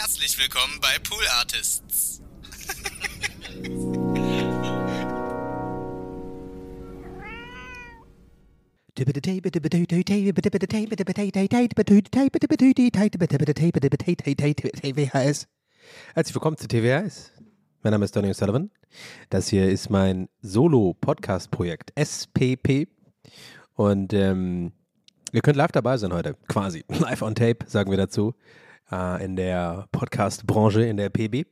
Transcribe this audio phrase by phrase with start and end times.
[0.00, 2.22] Herzlich willkommen bei Pool Artists.
[16.14, 17.32] Herzlich willkommen zu TWHS.
[17.82, 18.70] Mein Name ist Donny Sullivan.
[19.30, 22.86] Das hier ist mein Solo-Podcast-Projekt SPP.
[23.74, 24.70] Und ähm,
[25.32, 26.84] ihr könnt live dabei sein heute, quasi.
[26.88, 28.36] Live on Tape, sagen wir dazu,
[28.90, 31.46] äh, in der Podcast-Branche, in der PB.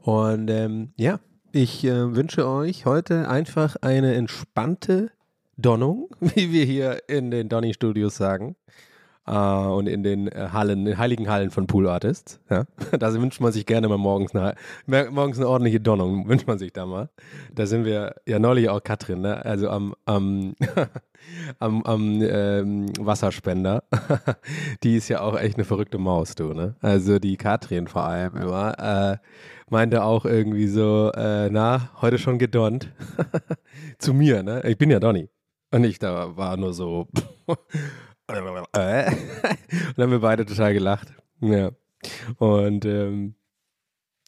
[0.00, 1.20] Und ähm, ja,
[1.52, 5.10] ich äh, wünsche euch heute einfach eine entspannte
[5.56, 8.56] Donnung, wie wir hier in den Donny-Studios sagen.
[9.26, 12.40] Äh, und in den äh, Hallen, den heiligen Hallen von Pool Artists.
[12.50, 12.64] Ja?
[12.98, 14.54] Da wünscht man sich gerne mal morgens eine,
[14.86, 17.10] morgens eine ordentliche Donnung, wünscht man sich da mal.
[17.52, 19.44] Da sind wir ja neulich auch Katrin, ne?
[19.44, 20.54] also am, am,
[21.58, 23.84] am, am ähm, Wasserspender.
[24.82, 26.76] die ist ja auch echt eine verrückte Maus, du, ne?
[26.80, 28.78] Also die Katrin vor allem immer.
[28.78, 29.16] Äh,
[29.70, 32.92] meinte auch irgendwie so, äh, na, heute schon gedonnt.
[33.98, 34.62] Zu mir, ne?
[34.66, 35.28] Ich bin ja Donny.
[35.72, 37.08] Und ich da war nur so.
[38.42, 41.08] Und dann haben wir beide total gelacht.
[41.40, 41.70] Ja.
[42.38, 43.34] Und ähm,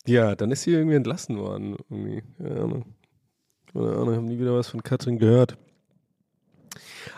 [0.07, 1.77] ja, dann ist sie irgendwie entlassen worden.
[1.91, 2.23] Irgendwie.
[2.39, 2.85] Keine Ahnung.
[3.73, 5.59] Keine Ahnung, haben nie wieder was von Katrin gehört.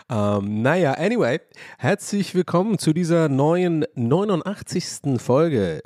[0.09, 1.39] Ähm, naja, anyway,
[1.77, 5.21] herzlich willkommen zu dieser neuen 89.
[5.21, 5.81] Folge.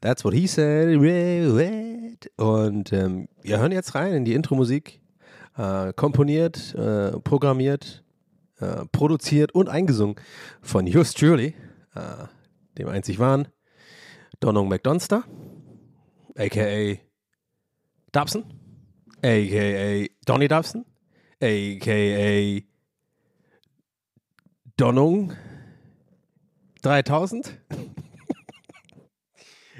[0.00, 0.98] That's what he said.
[2.36, 5.00] Und ähm, wir hören jetzt rein in die Intro-Musik.
[5.56, 8.02] Äh, komponiert, äh, programmiert,
[8.62, 10.16] äh, produziert und eingesungen
[10.60, 11.54] von Just Truly,
[11.94, 12.26] äh,
[12.78, 13.48] dem einzig wahren
[14.40, 15.24] Donald McDonster,
[16.36, 16.98] a.k.a.
[18.12, 18.44] Dobson,
[19.22, 20.06] a.k.a.
[20.24, 20.84] Donny Dobson,
[21.40, 22.62] a.k.a.
[24.76, 25.32] Donnung
[26.82, 27.46] 3000,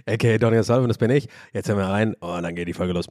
[0.06, 0.38] a.k.a.
[0.38, 1.28] Donny O'Sullivan, das bin ich.
[1.52, 3.06] Jetzt hören wir rein und dann geht die Folge los.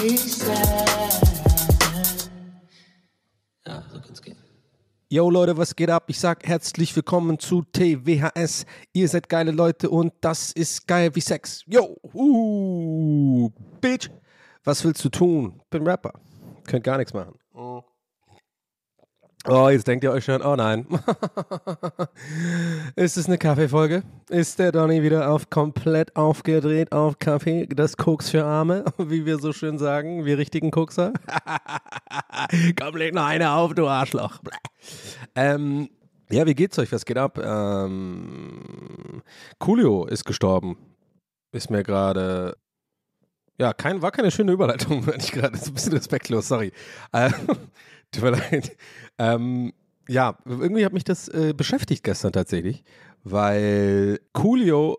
[0.00, 0.06] Ja,
[3.90, 4.36] so kann's gehen.
[5.08, 6.04] Yo Leute, was geht ab?
[6.06, 8.64] Ich sag herzlich willkommen zu TWHS.
[8.92, 11.64] Ihr seid geile Leute und das ist geil wie Sex.
[11.66, 13.50] Yo, uh,
[13.80, 14.08] Bitch.
[14.62, 15.60] Was willst du tun?
[15.68, 16.12] Bin Rapper.
[16.68, 17.34] Könnt gar nichts machen.
[19.50, 20.86] Oh, jetzt denkt ihr euch schon, oh nein.
[22.96, 24.02] ist es eine Kaffeefolge?
[24.28, 27.66] Ist der Donny wieder auf komplett aufgedreht auf Kaffee?
[27.66, 31.14] Das Koks für Arme, wie wir so schön sagen, wir richtigen Kokser?
[32.78, 34.40] Komm, leg noch eine auf, du Arschloch.
[35.34, 35.88] Ähm,
[36.30, 36.92] ja, wie geht's euch?
[36.92, 37.38] Was geht ab?
[37.42, 39.22] Ähm,
[39.58, 40.76] Coolio ist gestorben.
[41.52, 42.54] Ist mir gerade.
[43.58, 45.56] Ja, kein, war keine schöne Überleitung, wenn ich gerade.
[45.56, 46.70] Ist ein bisschen respektlos, sorry.
[47.12, 47.30] Äh,
[48.12, 48.76] tut mir leid.
[49.18, 49.72] Ähm,
[50.08, 52.82] ja, irgendwie hat mich das äh, beschäftigt gestern tatsächlich,
[53.24, 54.98] weil Coolio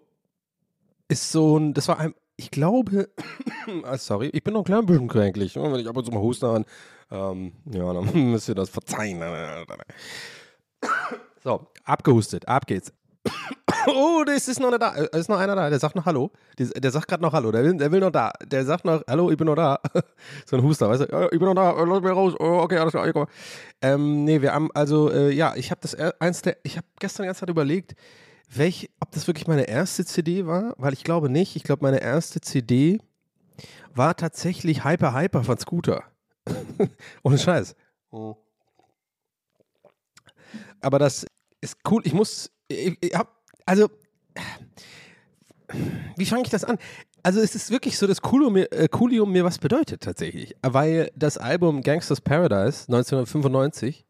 [1.07, 1.73] ist so ein.
[1.73, 2.13] Das war ein.
[2.35, 3.09] Ich glaube.
[3.83, 5.55] ah, sorry, ich bin noch ein klein bisschen kränklich.
[5.55, 6.65] Wenn ich ab und zu mal huste an.
[7.11, 9.21] Ähm, ja, dann müsst ihr das verzeihen.
[11.41, 12.91] So, abgehustet, ab geht's.
[13.87, 14.93] Oh, das ist noch nicht da.
[14.95, 16.31] Es ist noch einer da, der sagt noch Hallo.
[16.57, 17.51] Der, der sagt gerade noch Hallo.
[17.51, 18.31] Der will, der will noch da.
[18.45, 19.79] Der sagt noch Hallo, ich bin noch da.
[20.45, 21.29] so ein Huster, weißt du?
[21.31, 22.33] Ich bin noch da, lass mich raus.
[22.39, 23.07] Oh, okay, alles klar.
[23.07, 23.27] ich komme.
[23.81, 26.87] Ähm, nee, wir haben, also, äh, ja, ich habe das er- eins der, ich habe
[26.99, 27.95] gestern die ganze Zeit überlegt,
[28.53, 31.55] welch, ob das wirklich meine erste CD war, weil ich glaube nicht.
[31.55, 32.99] Ich glaube, meine erste CD
[33.95, 36.03] war tatsächlich Hyper Hyper von Scooter.
[37.23, 37.75] Ohne Scheiß.
[40.81, 41.25] Aber das
[41.61, 42.01] ist cool.
[42.05, 43.35] Ich muss, ich, hab,
[43.65, 43.89] also,
[46.15, 46.77] wie fange ich das an?
[47.21, 51.11] Also es ist wirklich so, dass Coolio mir, äh, Coolio mir was bedeutet tatsächlich, weil
[51.15, 54.05] das Album Gangsters Paradise 1995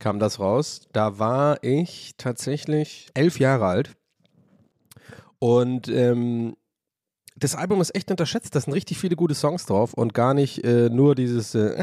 [0.00, 0.88] kam das raus.
[0.92, 3.90] Da war ich tatsächlich elf Jahre alt
[5.38, 6.56] und ähm,
[7.36, 8.54] das Album ist echt unterschätzt.
[8.54, 11.74] Da sind richtig viele gute Songs drauf und gar nicht äh, nur dieses äh,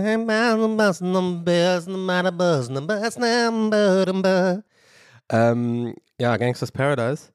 [5.29, 7.29] ähm, ja, Gangsters Paradise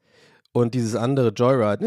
[0.52, 1.84] und dieses andere Joyride.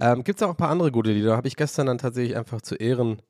[0.00, 1.36] Ähm, Gibt es auch ein paar andere gute Lieder.
[1.36, 3.20] Habe ich gestern dann tatsächlich einfach zu Ehren,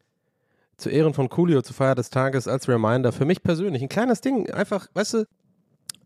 [0.77, 3.83] zu Ehren von Coolio zur Feier des Tages als Reminder für mich persönlich.
[3.83, 5.25] Ein kleines Ding, einfach, weißt du,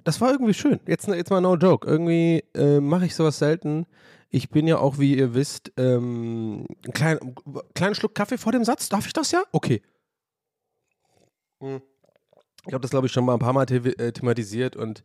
[0.04, 0.80] das war irgendwie schön.
[0.86, 1.86] Jetzt, jetzt mal no joke.
[1.86, 3.86] Irgendwie äh, mache ich sowas selten.
[4.30, 7.34] Ich bin ja auch, wie ihr wisst, ähm, einen kleinen,
[7.74, 8.88] kleinen Schluck Kaffee vor dem Satz.
[8.88, 9.42] Darf ich das ja?
[9.52, 9.82] Okay.
[11.60, 11.80] Hm.
[12.66, 15.02] Ich habe das, glaube ich, schon mal ein paar Mal the äh, thematisiert und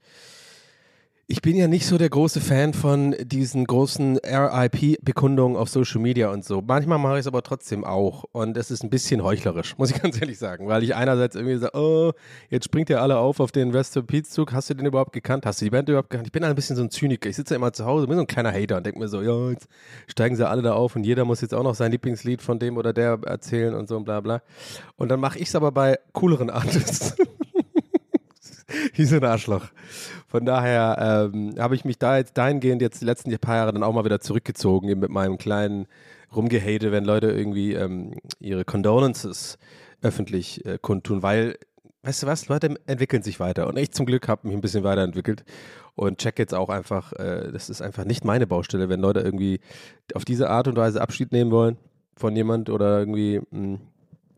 [1.34, 6.30] ich bin ja nicht so der große Fan von diesen großen RIP-Bekundungen auf Social Media
[6.30, 6.62] und so.
[6.62, 8.26] Manchmal mache ich es aber trotzdem auch.
[8.34, 10.68] Und es ist ein bisschen heuchlerisch, muss ich ganz ehrlich sagen.
[10.68, 12.12] Weil ich einerseits irgendwie sage, oh,
[12.52, 14.54] jetzt springt ihr alle auf auf den Rest of Peace-Zug.
[14.54, 15.48] Hast du den überhaupt gekannt?
[15.48, 16.28] Hast du die Band überhaupt gekannt?
[16.28, 17.28] Ich bin ein bisschen so ein Zyniker.
[17.28, 19.24] Ich sitze ja immer zu Hause, bin so ein kleiner Hater und denke mir so,
[19.24, 19.68] ja, jetzt
[20.06, 22.78] steigen sie alle da auf und jeder muss jetzt auch noch sein Lieblingslied von dem
[22.78, 24.44] oder der erzählen und so und bla bla.
[24.98, 27.16] Und dann mache ich es aber bei cooleren Artists.
[28.94, 29.68] Wie so ein Arschloch.
[30.28, 33.84] Von daher ähm, habe ich mich da jetzt dahingehend jetzt die letzten paar Jahre dann
[33.84, 35.88] auch mal wieder zurückgezogen eben mit meinem kleinen
[36.36, 39.58] Rumgehate, wenn Leute irgendwie ähm, ihre Condolences
[40.02, 41.58] öffentlich äh, kundtun, weil,
[42.02, 44.84] weißt du was, Leute entwickeln sich weiter und ich zum Glück habe mich ein bisschen
[44.84, 45.46] weiterentwickelt
[45.96, 49.60] und check jetzt auch einfach, äh, das ist einfach nicht meine Baustelle, wenn Leute irgendwie
[50.16, 51.78] auf diese Art und Weise Abschied nehmen wollen
[52.16, 53.80] von jemand oder irgendwie mh,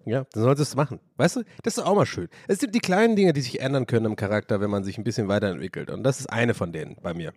[0.06, 1.00] ja, dann solltest du es machen.
[1.18, 2.30] Weißt du, das ist auch mal schön.
[2.48, 5.04] Es sind die kleinen Dinge, die sich ändern können im Charakter, wenn man sich ein
[5.04, 5.90] bisschen weiterentwickelt.
[5.90, 7.34] Und das ist eine von denen bei mir.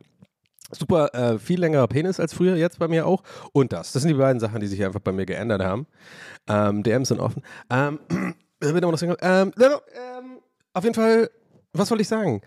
[0.71, 3.23] Super, äh, viel längerer Penis als früher, jetzt bei mir auch.
[3.53, 3.93] Und das.
[3.93, 5.87] Das sind die beiden Sachen, die sich einfach bei mir geändert haben.
[6.47, 7.43] Ähm, DMs sind offen.
[7.71, 7.99] Ähm,
[8.61, 8.77] ähm,
[9.23, 9.53] ähm,
[10.75, 11.31] auf jeden Fall,
[11.73, 12.43] was wollte ich sagen?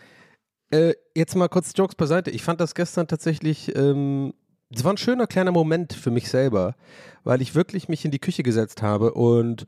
[0.69, 2.29] Äh, jetzt mal kurz Jokes beiseite.
[2.29, 4.33] Ich fand das gestern tatsächlich, ähm,
[4.73, 6.75] es war ein schöner kleiner Moment für mich selber,
[7.23, 9.65] weil ich wirklich mich in die Küche gesetzt habe und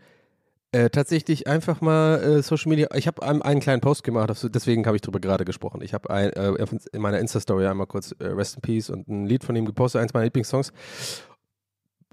[0.73, 2.87] äh, tatsächlich einfach mal äh, Social Media.
[2.95, 5.81] Ich habe einen, einen, kleinen Post gemacht, deswegen habe ich darüber gerade gesprochen.
[5.83, 9.43] Ich habe äh, in meiner Insta-Story einmal kurz äh, Rest in Peace und ein Lied
[9.43, 10.73] von ihm gepostet, eins meiner Lieblingssongs.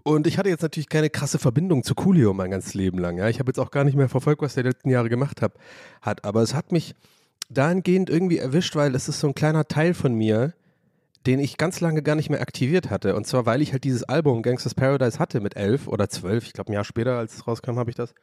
[0.02, 3.16] Und ich hatte jetzt natürlich keine krasse Verbindung zu Coolio mein ganzes Leben lang.
[3.16, 3.28] Ja?
[3.28, 5.58] Ich habe jetzt auch gar nicht mehr verfolgt, was der letzten Jahre gemacht hab,
[6.02, 6.24] hat.
[6.26, 6.94] Aber es hat mich
[7.48, 10.52] dahingehend irgendwie erwischt, weil es ist so ein kleiner Teil von mir,
[11.26, 13.16] den ich ganz lange gar nicht mehr aktiviert hatte.
[13.16, 16.46] Und zwar, weil ich halt dieses Album Gangsters Paradise hatte mit elf oder zwölf.
[16.46, 18.14] Ich glaube, ein Jahr später, als es rauskam, habe ich das.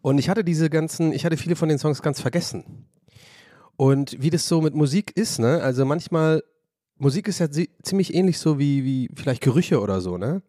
[0.00, 2.86] Und ich hatte diese ganzen, ich hatte viele von den Songs ganz vergessen.
[3.76, 5.62] Und wie das so mit Musik ist, ne?
[5.62, 6.42] Also manchmal,
[6.96, 10.42] Musik ist ja ziemlich ähnlich so wie, wie vielleicht Gerüche oder so, ne?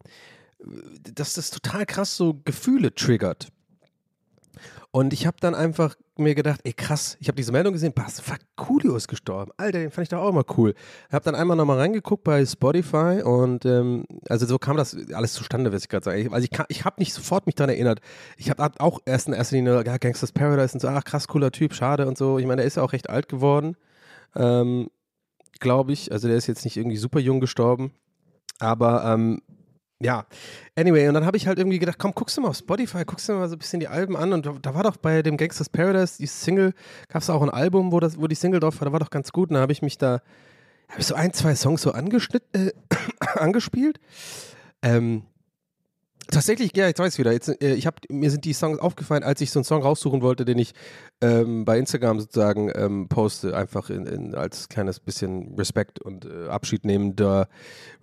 [1.14, 3.48] Dass das total krass so Gefühle triggert.
[4.92, 8.20] Und ich habe dann einfach mir gedacht, ey krass, ich habe diese Meldung gesehen, was,
[8.20, 9.52] fuck, Coolio ist gestorben.
[9.56, 10.74] Alter, den fand ich doch auch immer cool.
[11.12, 15.72] Habe dann einmal nochmal reingeguckt bei Spotify und ähm, also so kam das alles zustande,
[15.72, 16.32] was ich gerade sage.
[16.32, 18.00] Also ich, ich habe nicht sofort mich daran erinnert.
[18.36, 21.52] Ich habe auch erst in erster Linie, ja, Gangsters Paradise und so, ach krass, cooler
[21.52, 22.38] Typ, schade und so.
[22.38, 23.76] Ich meine, der ist ja auch recht alt geworden,
[24.34, 24.90] ähm,
[25.60, 26.10] glaube ich.
[26.10, 27.92] Also der ist jetzt nicht irgendwie super jung gestorben.
[28.58, 29.40] Aber ähm,
[30.02, 30.24] ja,
[30.76, 33.28] anyway, und dann habe ich halt irgendwie gedacht, komm, guckst du mal auf Spotify, guckst
[33.28, 34.32] du mal so ein bisschen die Alben an.
[34.32, 36.72] Und da war doch bei dem Gangsters Paradise, die Single,
[37.08, 39.10] gab es auch ein Album, wo, das, wo die Single drauf war, da war doch
[39.10, 39.50] ganz gut.
[39.50, 40.22] Und da habe ich mich da,
[40.88, 42.72] habe ich so ein, zwei Songs so angeschnitten, äh,
[43.38, 44.00] angespielt.
[44.82, 45.24] Ähm,
[46.28, 47.32] Tatsächlich, ja, jetzt weiß ich wieder.
[47.32, 50.22] Jetzt, äh, ich hab, mir sind die Songs aufgefallen, als ich so einen Song raussuchen
[50.22, 50.74] wollte, den ich
[51.20, 56.48] ähm, bei Instagram sozusagen ähm, poste, einfach in, in, als kleines bisschen Respekt und äh,
[56.48, 57.48] Abschied nehmender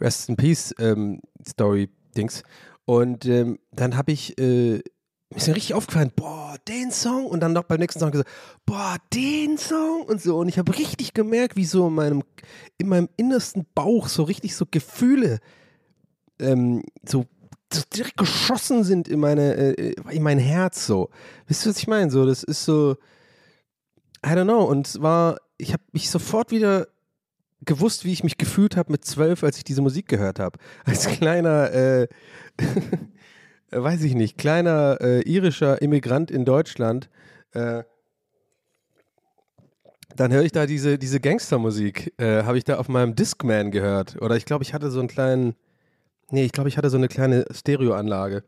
[0.02, 2.44] Rest in Peace ähm, Story-Dings.
[2.86, 4.82] Und ähm, dann habe ich, äh,
[5.30, 8.30] mir ist mir richtig aufgefallen, boah, den Song und dann noch beim nächsten Song gesagt,
[8.66, 10.38] boah, den Song und so.
[10.38, 12.24] Und ich habe richtig gemerkt, wie so in meinem,
[12.78, 15.40] in meinem innersten Bauch so richtig so Gefühle
[16.40, 17.26] ähm, so
[17.72, 21.10] so direkt geschossen sind in meine, äh, in mein Herz so.
[21.48, 22.10] Wisst ihr, was ich meine?
[22.10, 22.96] So, das ist so,
[24.26, 24.64] I don't know.
[24.64, 26.88] Und zwar, ich habe mich sofort wieder
[27.66, 30.60] gewusst, wie ich mich gefühlt habe mit zwölf, als ich diese Musik gehört habe.
[30.86, 32.08] Als kleiner, äh,
[33.72, 37.10] weiß ich nicht, kleiner äh, irischer Immigrant in Deutschland.
[37.52, 37.84] Äh,
[40.16, 44.20] dann höre ich da diese, diese Gangstermusik, äh, habe ich da auf meinem Discman gehört.
[44.22, 45.56] Oder ich glaube, ich hatte so einen kleinen
[46.30, 48.44] Nee, ich glaube, ich hatte so eine kleine Stereoanlage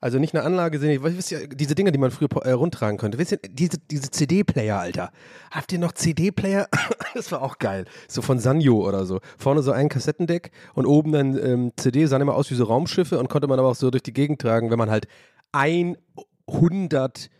[0.00, 3.18] Also nicht eine Anlage, sondern weiß ja, diese Dinge, die man früher äh, rundtragen konnte.
[3.18, 5.12] Wisst ihr, diese, diese CD-Player, Alter.
[5.50, 6.68] Habt ihr noch CD-Player?
[7.14, 7.84] das war auch geil.
[8.08, 9.20] So von Sanyo oder so.
[9.36, 13.18] Vorne so ein Kassettendeck und oben dann ähm, CD, sahen immer aus wie so Raumschiffe
[13.18, 15.06] und konnte man aber auch so durch die Gegend tragen, wenn man halt
[15.52, 17.30] 100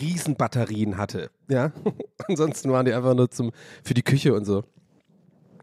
[0.00, 1.30] Riesenbatterien hatte.
[1.48, 1.72] Ja.
[2.28, 3.52] Ansonsten waren die einfach nur zum,
[3.84, 4.64] für die Küche und so.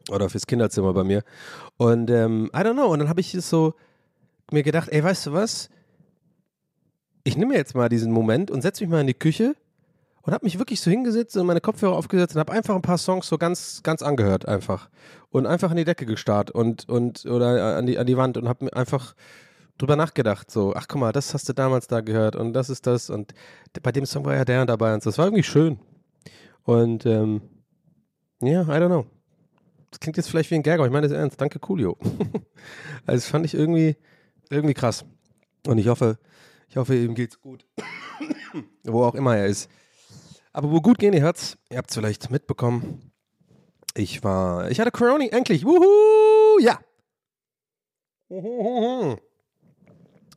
[0.09, 1.23] Oder fürs Kinderzimmer bei mir.
[1.79, 2.87] Und ähm, I don't know.
[2.87, 3.73] Und dann habe ich so
[4.51, 5.69] mir gedacht, ey, weißt du was?
[7.23, 9.55] Ich nehme jetzt mal diesen Moment und setze mich mal in die Küche
[10.23, 12.97] und habe mich wirklich so hingesetzt und meine Kopfhörer aufgesetzt und habe einfach ein paar
[12.97, 14.89] Songs so ganz, ganz angehört einfach.
[15.29, 18.49] Und einfach in die Decke gestarrt und, und oder an die, an die Wand und
[18.49, 19.15] habe mir einfach
[19.77, 20.51] drüber nachgedacht.
[20.51, 23.33] So, ach guck mal, das hast du damals da gehört und das ist das und
[23.81, 25.11] bei dem Song war ja der dabei und so.
[25.11, 25.79] Das war irgendwie schön.
[26.63, 27.41] Und ähm,
[28.41, 29.05] ja, I don't know
[29.91, 31.39] das klingt jetzt vielleicht wie ein Gag, aber ich meine das ernst.
[31.41, 31.97] Danke, Coolio.
[33.05, 33.95] also das fand ich irgendwie,
[34.49, 35.05] irgendwie krass.
[35.67, 36.17] Und ich hoffe,
[36.69, 37.65] ich hoffe, ihm geht's gut.
[38.83, 39.69] wo auch immer er ist.
[40.53, 43.11] Aber wo gut gehen die Herz, ihr habt es vielleicht mitbekommen.
[43.95, 45.65] Ich war, ich hatte Corona endlich.
[45.65, 46.59] Wuhu!
[46.59, 46.79] Ja.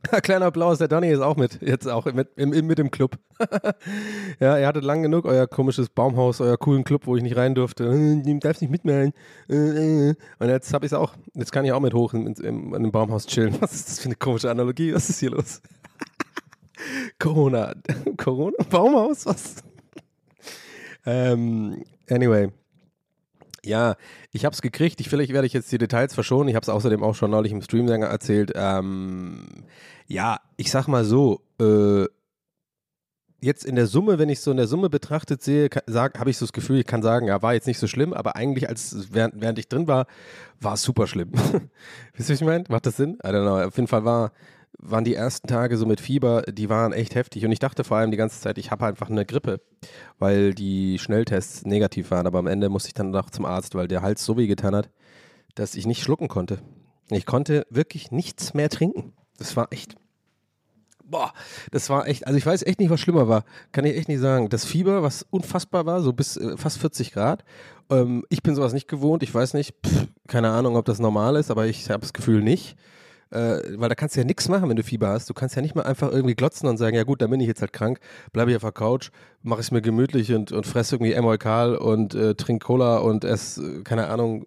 [0.23, 3.17] Kleiner Applaus, der Donny ist auch mit, jetzt auch mit, im, mit im Club.
[4.39, 7.55] ja, ihr hattet lang genug euer komisches Baumhaus, euer coolen Club, wo ich nicht rein
[7.55, 7.85] durfte.
[7.85, 9.13] Du darfst nicht mitmachen.
[9.47, 10.15] Und
[10.49, 12.91] jetzt habe ich es auch, jetzt kann ich auch mit hoch in, in, in dem
[12.91, 13.55] Baumhaus chillen.
[13.61, 14.93] Was ist das für eine komische Analogie?
[14.93, 15.61] Was ist hier los?
[17.19, 17.73] Corona.
[18.17, 18.57] Corona?
[18.69, 19.25] Baumhaus?
[19.25, 19.55] Was?
[21.05, 22.49] ähm, anyway.
[23.65, 23.95] Ja,
[24.31, 24.99] ich habe es gekriegt.
[24.99, 26.49] Ich, vielleicht werde ich jetzt die Details verschonen.
[26.49, 28.51] Ich habe es außerdem auch schon neulich im Stream erzählt.
[28.55, 29.63] Ähm,
[30.07, 32.05] ja, ich sag mal so, äh,
[33.43, 36.45] jetzt in der Summe, wenn ich so in der Summe betrachtet sehe, habe ich so
[36.45, 39.41] das Gefühl, ich kann sagen, ja, war jetzt nicht so schlimm, aber eigentlich, als während,
[39.41, 40.07] während ich drin war,
[40.59, 41.31] war es super schlimm.
[42.13, 42.63] Wisst ihr, was ich meine?
[42.69, 43.17] Macht das Sinn?
[43.23, 43.67] I don't know.
[43.67, 44.31] Auf jeden Fall war,
[44.79, 47.45] waren die ersten Tage so mit Fieber, die waren echt heftig.
[47.45, 49.61] Und ich dachte vor allem die ganze Zeit, ich habe einfach eine Grippe,
[50.19, 52.27] weil die Schnelltests negativ waren.
[52.27, 54.75] Aber am Ende musste ich dann noch zum Arzt, weil der Hals so weh getan
[54.75, 54.89] hat,
[55.55, 56.59] dass ich nicht schlucken konnte.
[57.09, 59.13] Ich konnte wirklich nichts mehr trinken.
[59.37, 59.95] Das war echt.
[61.05, 61.33] Boah,
[61.71, 63.43] das war echt, also ich weiß echt nicht, was schlimmer war.
[63.71, 64.49] Kann ich echt nicht sagen.
[64.49, 67.43] Das Fieber, was unfassbar war, so bis äh, fast 40 Grad.
[67.89, 69.21] Ähm, ich bin sowas nicht gewohnt.
[69.21, 72.41] Ich weiß nicht, pff, keine Ahnung, ob das normal ist, aber ich habe das Gefühl
[72.41, 72.77] nicht.
[73.33, 75.27] Äh, weil da kannst du ja nichts machen, wenn du Fieber hast.
[75.29, 77.47] Du kannst ja nicht mal einfach irgendwie glotzen und sagen, ja gut, dann bin ich
[77.47, 77.99] jetzt halt krank,
[78.31, 79.09] bleibe ich auf der Couch,
[79.41, 83.57] mache es mir gemütlich und, und fresse irgendwie Emolkal und äh, trink Cola und ess,
[83.57, 84.45] äh, keine Ahnung,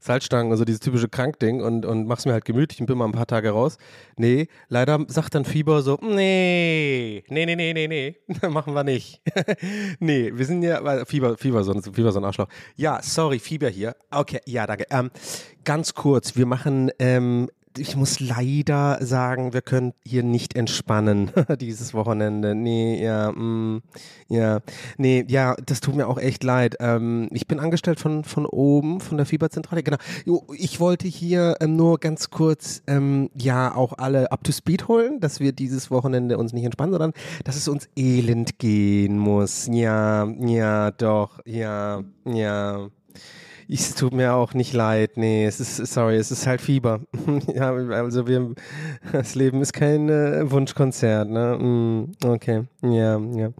[0.00, 3.12] Salzstangen, also dieses typische Krankding und, und mach's mir halt gemütlich und bin mal ein
[3.12, 3.78] paar Tage raus.
[4.16, 8.16] Nee, leider sagt dann Fieber so, nee, nee, nee, nee, nee, nee,
[8.48, 9.20] machen wir nicht.
[9.98, 12.48] nee, wir sind ja, Fieber, Fieber, so, Fieber, so ein Arschloch.
[12.76, 13.96] Ja, sorry, Fieber hier.
[14.10, 14.86] Okay, ja, danke.
[14.90, 15.10] Ähm,
[15.64, 17.48] ganz kurz, wir machen ähm,
[17.78, 21.30] ich muss leider sagen, wir können hier nicht entspannen
[21.60, 22.54] dieses Wochenende.
[22.54, 23.82] Nee, ja, mm,
[24.28, 24.60] ja,
[24.96, 26.76] nee, ja, das tut mir auch echt leid.
[26.80, 29.82] Ähm, ich bin angestellt von, von oben, von der Fieberzentrale.
[29.82, 29.98] Genau.
[30.54, 35.20] Ich wollte hier ähm, nur ganz kurz, ähm, ja, auch alle up to speed holen,
[35.20, 37.12] dass wir dieses Wochenende uns nicht entspannen, sondern
[37.44, 39.68] dass es uns elend gehen muss.
[39.70, 42.88] Ja, ja, doch, ja, ja
[43.68, 45.16] es tut mir auch nicht leid.
[45.16, 47.00] Nee, es ist, sorry, es ist halt Fieber.
[47.54, 48.54] ja, also wir,
[49.12, 51.58] das Leben ist kein äh, Wunschkonzert, ne?
[51.58, 53.50] Mm, okay, ja, ja.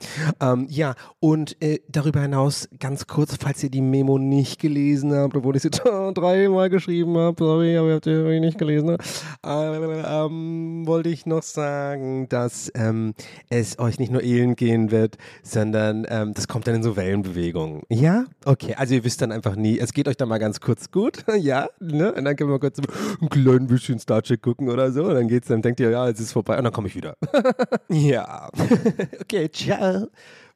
[0.41, 5.37] Ähm, ja, und äh, darüber hinaus ganz kurz, falls ihr die Memo nicht gelesen habt,
[5.37, 5.71] obwohl ich sie
[6.15, 8.99] dreimal geschrieben habe, sorry, aber ihr habt sie nicht gelesen, ne?
[9.45, 13.15] äh, ähm, wollte ich noch sagen, dass ähm,
[13.49, 17.83] es euch nicht nur elend gehen wird, sondern ähm, das kommt dann in so Wellenbewegungen.
[17.89, 18.27] Ja?
[18.45, 21.25] Okay, also ihr wisst dann einfach nie, es geht euch dann mal ganz kurz gut,
[21.39, 22.13] ja, ne?
[22.13, 25.05] Und dann können wir kurz ein klein bisschen Star Trek gucken oder so.
[25.05, 27.17] Und dann geht's, dann denkt ihr, ja, es ist vorbei und dann komme ich wieder.
[27.89, 28.51] ja.
[29.21, 30.09] okay, ciao.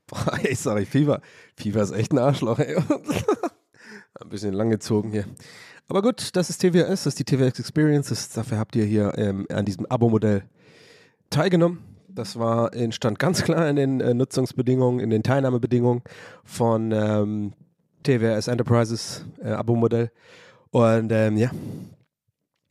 [0.06, 1.22] Boah, ey, sorry, Fieber.
[1.56, 2.76] Fieber ist echt ein Arschloch, ey.
[4.20, 5.24] ein bisschen langgezogen hier.
[5.88, 8.10] Aber gut, das ist TWS, das ist die TWS Experience.
[8.10, 10.44] Das, dafür habt ihr hier ähm, an diesem Abo-Modell
[11.30, 11.78] teilgenommen.
[12.08, 16.02] Das war stand ganz klar in den äh, Nutzungsbedingungen, in den Teilnahmebedingungen
[16.44, 17.54] von ähm,
[18.02, 20.10] TWS Enterprises äh, Abo-Modell.
[20.70, 21.50] Und ähm, ja.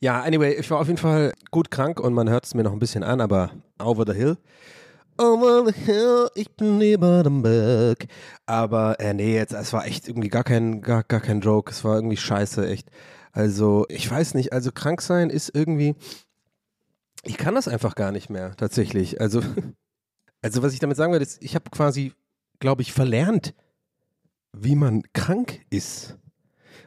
[0.02, 2.72] Ja, anyway, ich war auf jeden Fall gut krank und man hört es mir noch
[2.72, 4.38] ein bisschen an, aber over the hill.
[5.18, 8.06] Over the hill, ich bin neben dem Berg.
[8.46, 11.70] Aber äh, nee, jetzt, es war echt irgendwie gar kein, gar, gar kein Joke.
[11.70, 12.90] Es war irgendwie scheiße, echt.
[13.32, 15.94] Also, ich weiß nicht, also krank sein ist irgendwie.
[17.24, 19.20] Ich kann das einfach gar nicht mehr, tatsächlich.
[19.20, 19.42] Also,
[20.42, 22.14] also was ich damit sagen will, ist, ich habe quasi,
[22.58, 23.54] glaube ich, verlernt,
[24.52, 26.16] wie man krank ist,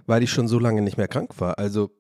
[0.06, 1.58] weil ich schon so lange nicht mehr krank war.
[1.58, 1.92] Also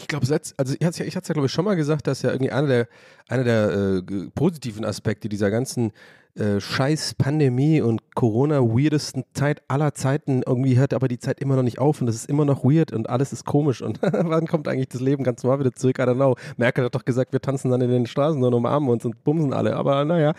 [0.00, 2.52] ich glaube, also ich hatte es ja, glaube ich schon mal gesagt, dass ja irgendwie
[2.52, 2.88] einer der,
[3.28, 5.92] einer der äh, positiven Aspekte dieser ganzen
[6.36, 11.56] äh, scheiß Pandemie und Corona weirdesten Zeit aller Zeiten irgendwie hört aber die Zeit immer
[11.56, 14.46] noch nicht auf und es ist immer noch weird und alles ist komisch und wann
[14.46, 15.98] kommt eigentlich das Leben ganz normal wieder zurück?
[15.98, 16.36] I don't know.
[16.56, 19.52] Merkel hat doch gesagt, wir tanzen dann in den Straßen und umarmen uns und bumsen
[19.52, 20.32] alle, aber naja,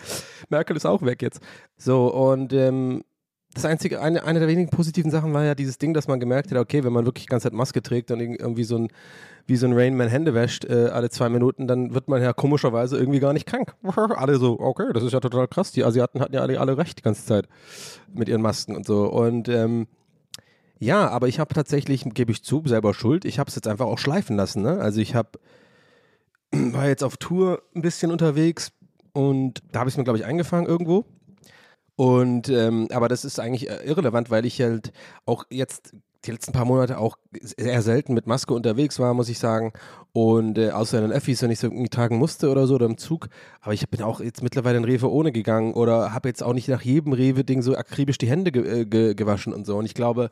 [0.48, 1.40] Merkel ist auch weg jetzt.
[1.76, 3.04] So und ähm,
[3.54, 6.50] das einzige, eine, eine der wenigen positiven Sachen war ja dieses Ding, dass man gemerkt
[6.50, 8.88] hat, okay, wenn man wirklich die ganze Zeit Maske trägt und irgendwie so ein,
[9.46, 12.96] wie so ein Rainman Hände wäscht äh, alle zwei Minuten, dann wird man ja komischerweise
[12.96, 13.74] irgendwie gar nicht krank.
[14.16, 15.72] alle so, okay, das ist ja total krass.
[15.72, 17.48] Die Asiaten hatten ja alle, alle recht die ganze Zeit
[18.12, 19.04] mit ihren Masken und so.
[19.04, 19.86] Und ähm,
[20.78, 23.24] ja, aber ich habe tatsächlich, gebe ich zu, selber schuld.
[23.24, 24.62] Ich habe es jetzt einfach auch schleifen lassen.
[24.62, 24.78] Ne?
[24.78, 25.38] Also ich habe
[26.52, 28.72] war jetzt auf Tour ein bisschen unterwegs
[29.12, 31.04] und da habe ich es mir, glaube ich, eingefangen irgendwo.
[32.02, 34.92] Und ähm, aber das ist eigentlich äh, irrelevant, weil ich halt
[35.24, 35.92] auch jetzt
[36.24, 39.72] die letzten paar Monate auch sehr selten mit Maske unterwegs war, muss ich sagen.
[40.10, 42.86] Und äh, außer in den Öffis, wenn ich so irgendwie tragen musste oder so oder
[42.86, 43.28] im Zug.
[43.60, 46.66] Aber ich bin auch jetzt mittlerweile in Rewe ohne gegangen oder habe jetzt auch nicht
[46.66, 49.76] nach jedem Rewe-Ding so akribisch die Hände ge äh, ge gewaschen und so.
[49.76, 50.30] Und ich glaube,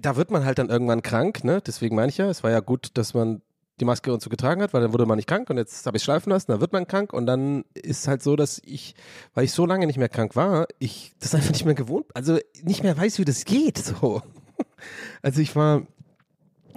[0.00, 1.62] da wird man halt dann irgendwann krank, ne?
[1.64, 3.40] Deswegen meine ich ja, es war ja gut, dass man
[3.80, 5.96] die Maske und so getragen hat, weil dann wurde man nicht krank und jetzt habe
[5.96, 8.94] ich schleifen lassen, dann wird man krank und dann ist halt so, dass ich,
[9.34, 12.38] weil ich so lange nicht mehr krank war, ich das einfach nicht mehr gewohnt, also
[12.62, 14.22] nicht mehr weiß, wie das geht, so.
[15.22, 15.86] Also ich war,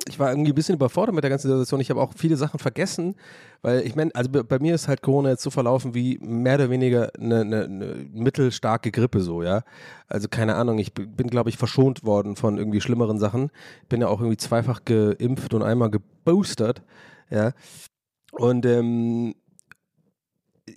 [0.07, 1.79] ich war irgendwie ein bisschen überfordert mit der ganzen Situation.
[1.79, 3.15] Ich habe auch viele Sachen vergessen,
[3.61, 6.69] weil ich meine, also bei, mir ist halt Corona jetzt so verlaufen wie mehr oder
[6.69, 9.63] weniger eine, eine, eine mittelstarke Grippe so, ja.
[10.07, 13.51] Also keine Ahnung, ich bin, glaube ich, verschont worden von irgendwie schlimmeren Sachen.
[13.89, 16.81] Bin ja auch irgendwie zweifach geimpft und einmal geboostert,
[17.29, 17.53] ja.
[18.31, 19.35] Und ähm,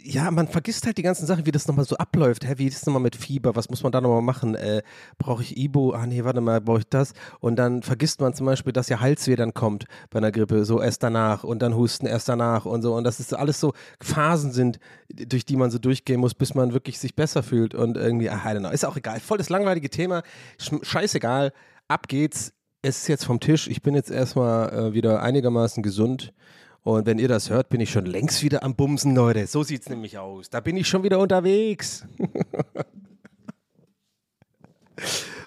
[0.03, 2.45] ja, man vergisst halt die ganzen Sachen, wie das nochmal so abläuft.
[2.47, 3.55] Hä, wie ist das nochmal mit Fieber?
[3.57, 4.55] Was muss man da nochmal machen?
[4.55, 4.83] Äh,
[5.19, 5.93] brauche ich Ibo?
[5.93, 7.13] Ah nee, warte mal, brauche ich das?
[7.41, 10.81] Und dann vergisst man zum Beispiel, dass ja Halsweh dann kommt bei einer Grippe, so
[10.81, 12.95] erst danach und dann Husten erst danach und so.
[12.95, 13.73] Und dass es alles so
[14.03, 14.79] Phasen sind,
[15.13, 17.75] durch die man so durchgehen muss, bis man wirklich sich besser fühlt.
[17.75, 19.21] Und irgendwie, ah, I don't know, ist auch egal.
[19.21, 20.23] Voll das langweilige Thema.
[20.61, 21.53] Sch- Scheißegal.
[21.89, 22.53] Ab geht's.
[22.83, 23.67] Es ist jetzt vom Tisch.
[23.69, 26.35] Ich bin jetzt erstmal äh, wieder einigermaßen gesund.
[26.85, 29.47] Und wenn ihr das hört, bin ich schon längst wieder am Bumsen, Leute.
[29.47, 30.51] So sieht's nämlich aus.
[30.51, 32.05] Da bin ich schon wieder unterwegs.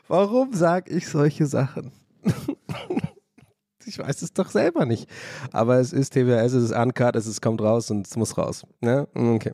[0.08, 1.92] Warum sag ich solche Sachen?
[3.86, 5.08] ich weiß es doch selber nicht.
[5.52, 8.66] Aber es ist TWS, es ist uncut, es ist, kommt raus und es muss raus.
[8.82, 9.08] Ne?
[9.14, 9.54] Okay.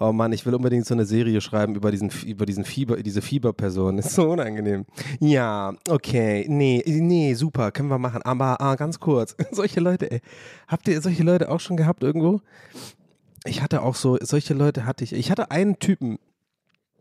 [0.00, 3.20] Oh Mann, ich will unbedingt so eine Serie schreiben über diesen, über diesen Fieber, diese
[3.20, 3.98] Fieberperson.
[3.98, 4.86] Ist so unangenehm.
[5.18, 6.46] Ja, okay.
[6.48, 8.22] Nee, nee, super, können wir machen.
[8.22, 9.34] Aber ah, ganz kurz.
[9.50, 10.20] solche Leute, ey.
[10.68, 12.40] Habt ihr solche Leute auch schon gehabt irgendwo?
[13.44, 15.12] Ich hatte auch so, solche Leute hatte ich.
[15.12, 16.18] Ich hatte einen Typen,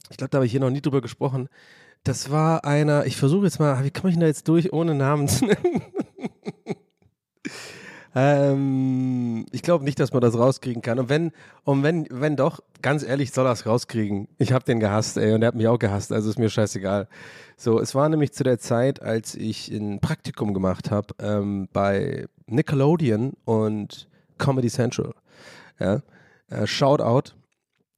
[0.10, 1.50] ich glaube, da habe ich hier noch nie drüber gesprochen.
[2.04, 4.96] Das war einer, ich versuche jetzt mal, wie komme ich denn da jetzt durch, ohne
[4.96, 5.82] Namen zu nennen?
[8.20, 10.98] ähm, ich glaube nicht, dass man das rauskriegen kann.
[10.98, 11.32] Und wenn,
[11.64, 14.28] und wenn, wenn doch, ganz ehrlich, soll er es rauskriegen.
[14.40, 17.08] Ich habe den gehasst, ey, und er hat mich auch gehasst, also ist mir scheißegal.
[17.58, 22.26] So, es war nämlich zu der Zeit, als ich ein Praktikum gemacht habe ähm, bei
[22.48, 24.08] Nickelodeon und
[24.40, 25.14] Comedy Central.
[25.80, 26.02] Ja,
[26.50, 27.34] äh, Shoutout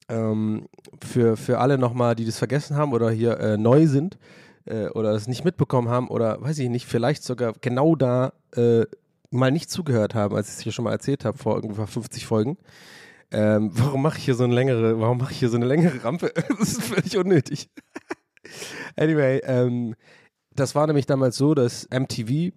[0.10, 0.68] ähm,
[1.02, 4.18] für, für alle nochmal, die das vergessen haben oder hier äh, neu sind
[4.66, 8.86] äh, oder das nicht mitbekommen haben oder weiß ich nicht, vielleicht sogar genau da äh,
[9.32, 12.26] mal nicht zugehört haben, als ich es hier schon mal erzählt habe, vor ungefähr 50
[12.26, 12.58] Folgen.
[13.32, 16.04] Ähm, warum mache ich hier so eine längere, warum mache ich hier so eine längere
[16.04, 16.32] Rampe?
[16.60, 17.70] das ist völlig unnötig.
[18.96, 19.96] anyway, ähm,
[20.56, 22.54] das war nämlich damals so, dass MTV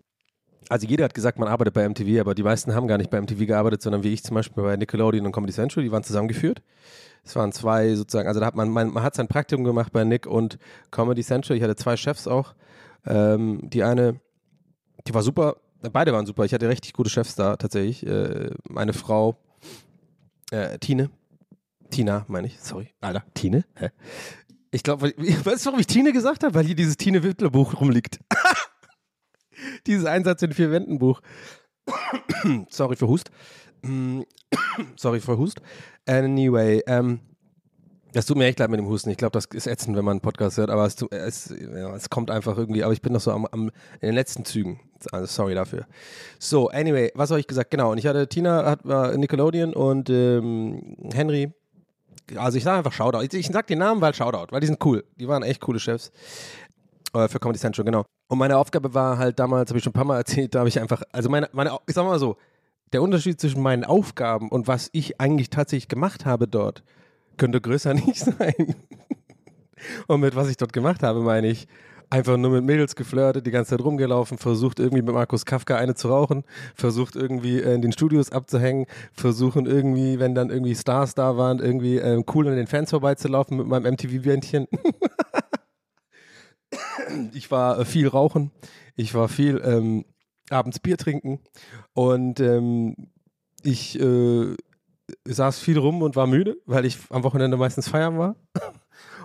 [0.68, 3.20] also jeder hat gesagt, man arbeitet bei MTV, aber die meisten haben gar nicht bei
[3.20, 6.62] MTV gearbeitet, sondern wie ich zum Beispiel bei Nickelodeon und Comedy Central, die waren zusammengeführt.
[7.24, 10.04] Es waren zwei sozusagen, also da hat man, man, man hat sein Praktikum gemacht bei
[10.04, 10.58] Nick und
[10.90, 11.56] Comedy Central.
[11.56, 12.54] Ich hatte zwei Chefs auch.
[13.06, 14.20] Ähm, die eine,
[15.06, 15.56] die war super,
[15.90, 16.44] beide waren super.
[16.44, 18.06] Ich hatte richtig gute Chefs da tatsächlich.
[18.06, 19.36] Äh, meine Frau,
[20.50, 21.10] äh, Tine,
[21.90, 23.90] Tina meine ich, sorry, Alter, Tine, hä?
[24.70, 26.54] Ich glaube, weißt du, warum ich Tine gesagt habe?
[26.54, 28.20] Weil hier dieses Tine Wittler Buch rumliegt.
[29.86, 31.20] dieses Einsatz in vier Wänden Buch.
[32.70, 33.30] Sorry für Hust.
[33.82, 34.22] Mm,
[34.96, 35.60] Sorry für Hust.
[36.06, 37.20] Anyway, ähm,
[38.12, 39.10] das tut mir echt leid mit dem Husten.
[39.10, 42.10] Ich glaube, das ist ätzend, wenn man einen Podcast hört, aber es, es, ja, es
[42.10, 42.84] kommt einfach irgendwie.
[42.84, 43.68] Aber ich bin noch so am, am,
[44.00, 44.80] in den letzten Zügen.
[45.10, 45.86] Also sorry dafür.
[46.38, 47.70] So, anyway, was habe ich gesagt?
[47.70, 51.52] Genau, und ich hatte Tina, hat, war Nickelodeon und ähm, Henry.
[52.36, 53.22] Also ich sage einfach Shoutout.
[53.22, 55.04] Ich, ich sage den Namen, weil Shoutout, weil die sind cool.
[55.16, 56.12] Die waren echt coole Chefs.
[57.14, 58.04] Äh, für Comedy Central, genau.
[58.28, 60.68] Und meine Aufgabe war halt damals, habe ich schon ein paar Mal erzählt, da habe
[60.68, 62.36] ich einfach, also meine, meine, ich sag mal so,
[62.92, 66.82] der Unterschied zwischen meinen Aufgaben und was ich eigentlich tatsächlich gemacht habe dort,
[67.42, 68.76] könnte größer nicht sein.
[70.06, 71.66] und mit was ich dort gemacht habe, meine ich,
[72.08, 75.96] einfach nur mit Mädels geflirtet, die ganze Zeit rumgelaufen, versucht irgendwie mit Markus Kafka eine
[75.96, 76.44] zu rauchen,
[76.76, 81.58] versucht irgendwie äh, in den Studios abzuhängen, versuchen irgendwie, wenn dann irgendwie Stars da waren,
[81.58, 84.68] irgendwie äh, cool an den Fans vorbeizulaufen mit meinem MTV-Bändchen.
[87.32, 88.52] ich war äh, viel rauchen,
[88.94, 90.04] ich war viel ähm,
[90.48, 91.40] abends Bier trinken
[91.92, 92.94] und ähm,
[93.64, 94.54] ich äh,
[95.24, 98.36] saß viel rum und war müde, weil ich am Wochenende meistens feiern war.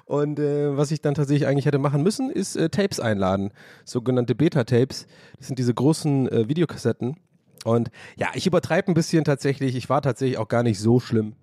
[0.06, 3.52] Und äh, was ich dann tatsächlich eigentlich hätte machen müssen, ist äh, Tapes einladen.
[3.84, 5.06] Sogenannte Beta-Tapes.
[5.38, 7.17] Das sind diese großen äh, Videokassetten.
[7.65, 9.76] Und ja, ich übertreibe ein bisschen tatsächlich.
[9.76, 11.36] Ich war tatsächlich auch gar nicht so schlimm.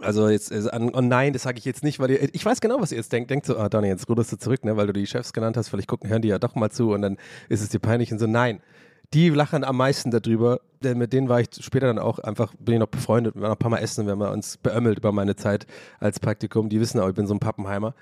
[0.00, 2.80] Also jetzt, äh, oh nein, das sage ich jetzt nicht, weil ihr, ich weiß genau,
[2.80, 3.30] was ihr jetzt denkt.
[3.30, 5.68] Denkt so, ah Donny, jetzt ruderst du zurück, ne, weil du die Chefs genannt hast.
[5.68, 7.18] Vielleicht gucken, hören die ja doch mal zu und dann
[7.50, 8.26] ist es dir peinlich und so.
[8.26, 8.60] Nein,
[9.14, 12.74] die lachen am meisten darüber, denn mit denen war ich später dann auch einfach, bin
[12.74, 15.36] ich noch befreundet, wir waren ein paar Mal essen, wir haben uns beömmelt über meine
[15.36, 15.66] Zeit
[16.00, 17.94] als Praktikum, die wissen auch, ich bin so ein Pappenheimer.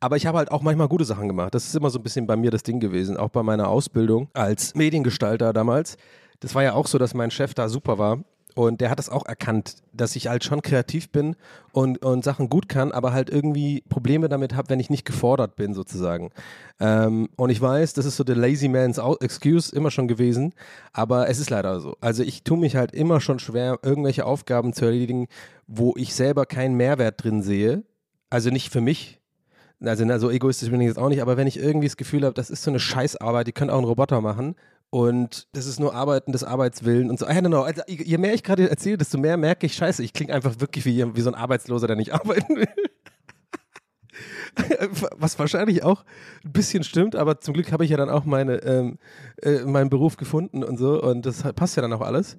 [0.00, 2.26] Aber ich habe halt auch manchmal gute Sachen gemacht, das ist immer so ein bisschen
[2.26, 5.96] bei mir das Ding gewesen, auch bei meiner Ausbildung als Mediengestalter damals.
[6.40, 8.18] Das war ja auch so, dass mein Chef da super war
[8.56, 11.36] und der hat es auch erkannt, dass ich halt schon kreativ bin
[11.72, 15.56] und, und Sachen gut kann, aber halt irgendwie Probleme damit habe, wenn ich nicht gefordert
[15.56, 16.30] bin, sozusagen.
[16.80, 20.54] Ähm, und ich weiß, das ist so der Lazy Man's Excuse immer schon gewesen,
[20.94, 21.98] aber es ist leider so.
[22.00, 25.28] Also ich tue mich halt immer schon schwer, irgendwelche Aufgaben zu erledigen,
[25.66, 27.82] wo ich selber keinen Mehrwert drin sehe.
[28.30, 29.20] Also nicht für mich,
[29.80, 32.24] also na, so egoistisch bin ich jetzt auch nicht, aber wenn ich irgendwie das Gefühl
[32.24, 34.56] habe, das ist so eine Scheißarbeit, die können auch ein Roboter machen
[34.90, 37.26] und das ist nur Arbeiten des Arbeitswillen und so.
[37.26, 37.62] I don't know.
[37.62, 40.84] Also, je mehr ich gerade erzähle, desto mehr merke ich, scheiße, ich klinge einfach wirklich
[40.84, 42.68] wie, wie so ein Arbeitsloser, der nicht arbeiten will.
[45.16, 46.04] Was wahrscheinlich auch
[46.44, 48.98] ein bisschen stimmt, aber zum Glück habe ich ja dann auch meine, ähm,
[49.42, 52.38] äh, meinen Beruf gefunden und so und das passt ja dann auch alles.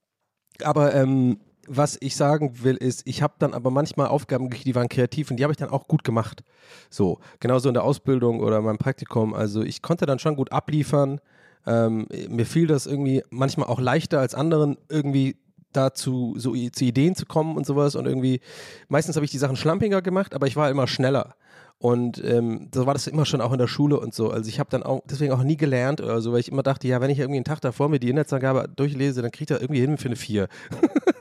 [0.63, 4.89] Aber ähm, was ich sagen will, ist, ich habe dann aber manchmal Aufgaben die waren
[4.89, 6.43] kreativ und die habe ich dann auch gut gemacht.
[6.89, 9.33] So, genauso in der Ausbildung oder meinem Praktikum.
[9.33, 11.19] Also ich konnte dann schon gut abliefern.
[11.67, 15.35] Ähm, mir fiel das irgendwie manchmal auch leichter als anderen irgendwie
[15.73, 18.39] dazu so zu Ideen zu kommen und sowas und irgendwie
[18.87, 21.35] meistens habe ich die Sachen schlampiger gemacht, aber ich war immer schneller.
[21.79, 24.31] Und ähm, so war das immer schon auch in der Schule und so.
[24.31, 26.87] Also ich habe dann auch deswegen auch nie gelernt oder so, weil ich immer dachte,
[26.87, 29.81] ja, wenn ich irgendwie einen Tag davor mir die Inhaltsangabe durchlese, dann kriegt er irgendwie
[29.81, 30.47] hin für eine 4.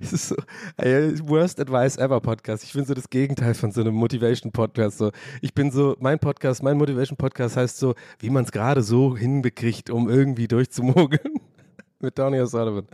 [0.00, 0.36] Es ist so,
[0.76, 2.64] ey, worst advice ever Podcast.
[2.64, 4.98] Ich bin so das Gegenteil von so einem Motivation Podcast.
[4.98, 8.82] So, ich bin so, mein Podcast, mein Motivation Podcast heißt so, wie man es gerade
[8.82, 11.40] so hinbekriegt, um irgendwie durchzumogeln.
[12.00, 12.86] Mit Downey O'Sullivan.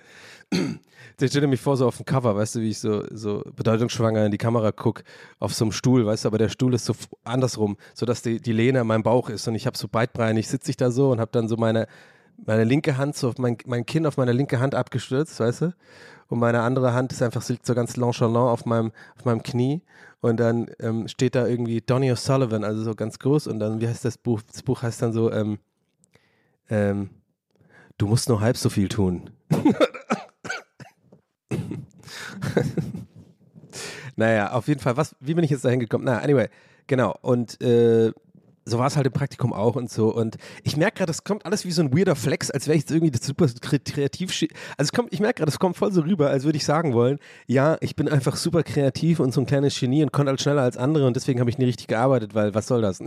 [0.52, 4.26] Ich stelle mich vor, so auf dem Cover, weißt du, wie ich so, so bedeutungsschwanger
[4.26, 5.02] in die Kamera gucke,
[5.38, 8.52] auf so einem Stuhl, weißt du, aber der Stuhl ist so andersrum, sodass die, die
[8.52, 11.20] Lehne an meinem Bauch ist und ich habe so beidbreinig, sitze ich da so und
[11.20, 11.87] habe dann so meine,
[12.44, 15.74] meine linke Hand, so auf mein, mein Kinn auf meine linke Hand abgestürzt, weißt du?
[16.32, 19.82] Und meine andere Hand ist einfach, liegt so ganz nonchalant auf meinem, auf meinem Knie.
[20.22, 23.48] Und dann ähm, steht da irgendwie Donny O'Sullivan, also so ganz groß.
[23.48, 24.40] Und dann, wie heißt das Buch?
[24.50, 25.58] Das Buch heißt dann so, ähm,
[26.70, 27.10] ähm,
[27.98, 29.28] du musst nur halb so viel tun.
[34.16, 36.06] naja, auf jeden Fall, was, wie bin ich jetzt da hingekommen?
[36.06, 36.48] Na, anyway,
[36.86, 37.14] genau.
[37.20, 38.10] Und äh,
[38.64, 40.14] so war es halt im Praktikum auch und so.
[40.14, 42.83] Und ich merke gerade, das kommt alles wie so ein weirder Flex, als wäre ich
[42.83, 44.31] jetzt irgendwie das super kreativ.
[44.31, 44.46] Also
[44.79, 47.18] es kommt, ich merke gerade, das kommt voll so rüber, als würde ich sagen wollen,
[47.46, 50.62] ja, ich bin einfach super kreativ und so ein kleines Genie und konnte halt schneller
[50.62, 53.01] als andere und deswegen habe ich nie richtig gearbeitet, weil was soll das?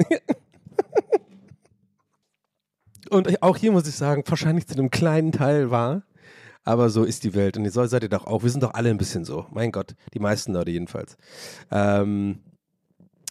[3.09, 6.03] und auch hier muss ich sagen, wahrscheinlich zu einem kleinen Teil war,
[6.65, 8.43] aber so ist die Welt und so seid ihr doch auch.
[8.43, 9.45] Wir sind doch alle ein bisschen so.
[9.51, 11.15] Mein Gott, die meisten Leute jedenfalls.
[11.71, 12.39] Ähm,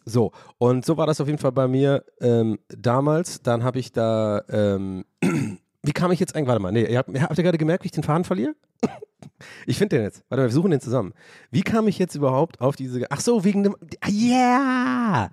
[0.05, 3.43] so, und so war das auf jeden Fall bei mir ähm, damals.
[3.43, 5.05] Dann habe ich da, ähm,
[5.83, 7.87] wie kam ich jetzt eigentlich, warte mal, nee, ihr habt, habt ihr gerade gemerkt, wie
[7.87, 8.55] ich den Faden verliere?
[9.67, 10.23] ich finde den jetzt.
[10.29, 11.15] Warte mal, wir suchen den zusammen.
[11.51, 13.77] Wie kam ich jetzt überhaupt auf diese, ach so, wegen dem,
[14.09, 15.31] yeah!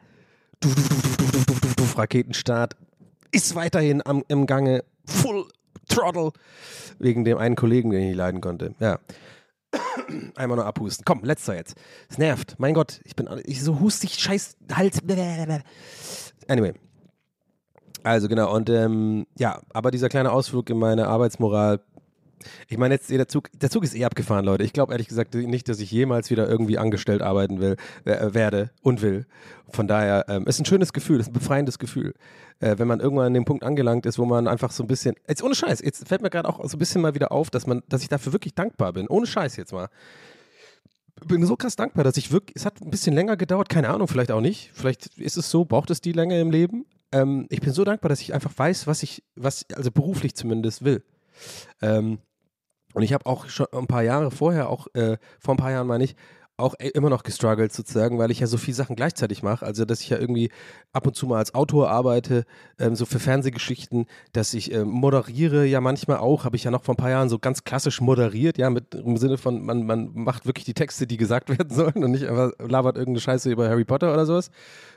[0.60, 0.84] Du, du,
[1.76, 2.76] du, Raketenstart
[3.32, 5.46] ist weiterhin am, im Gange, full
[5.90, 6.32] throttle,
[7.00, 8.76] wegen dem einen Kollegen, den ich leiden konnte.
[8.80, 9.00] Ja.
[10.36, 11.06] Einmal nur abhusten.
[11.06, 11.76] Komm, letzter jetzt.
[12.10, 12.56] Es nervt.
[12.58, 15.00] Mein Gott, ich bin ich so hustig, scheiß Hals.
[16.48, 16.74] Anyway.
[18.04, 21.82] Also genau, und ähm, ja, aber dieser kleine Ausflug in meine Arbeitsmoral
[22.68, 24.64] ich meine, jetzt der Zug, der Zug ist eh abgefahren, Leute.
[24.64, 27.76] Ich glaube ehrlich gesagt nicht, dass ich jemals wieder irgendwie angestellt arbeiten will,
[28.06, 29.26] äh, werde und will.
[29.70, 32.14] Von daher ähm, ist ein schönes Gefühl, ist ein befreiendes Gefühl,
[32.60, 35.16] äh, wenn man irgendwann an dem Punkt angelangt ist, wo man einfach so ein bisschen,
[35.28, 37.68] jetzt ohne Scheiß, jetzt fällt mir gerade auch so ein bisschen mal wieder auf, dass
[37.68, 39.08] man, dass ich dafür wirklich dankbar bin.
[39.08, 39.90] Ohne Scheiß jetzt mal.
[41.26, 44.08] Bin so krass dankbar, dass ich wirklich, es hat ein bisschen länger gedauert, keine Ahnung,
[44.08, 44.72] vielleicht auch nicht.
[44.74, 46.86] Vielleicht ist es so, braucht es die Länge im Leben.
[47.12, 50.84] Ähm, ich bin so dankbar, dass ich einfach weiß, was ich, was, also beruflich zumindest
[50.84, 51.04] will.
[51.82, 52.20] Ähm,
[52.94, 55.88] und ich habe auch schon ein paar Jahre vorher, auch äh, vor ein paar Jahren
[55.88, 56.16] meine ich,
[56.62, 59.66] auch e- immer noch gestruggelt sozusagen, weil ich ja so viele Sachen gleichzeitig mache.
[59.66, 60.50] Also, dass ich ja irgendwie
[60.94, 62.46] ab und zu mal als Autor arbeite,
[62.80, 66.84] ähm, so für Fernsehgeschichten, dass ich ähm, moderiere ja manchmal auch, habe ich ja noch
[66.84, 70.12] vor ein paar Jahren so ganz klassisch moderiert, ja, mit im Sinne von, man, man
[70.14, 73.68] macht wirklich die Texte, die gesagt werden sollen und nicht einfach labert irgendeine Scheiße über
[73.68, 74.52] Harry Potter oder sowas.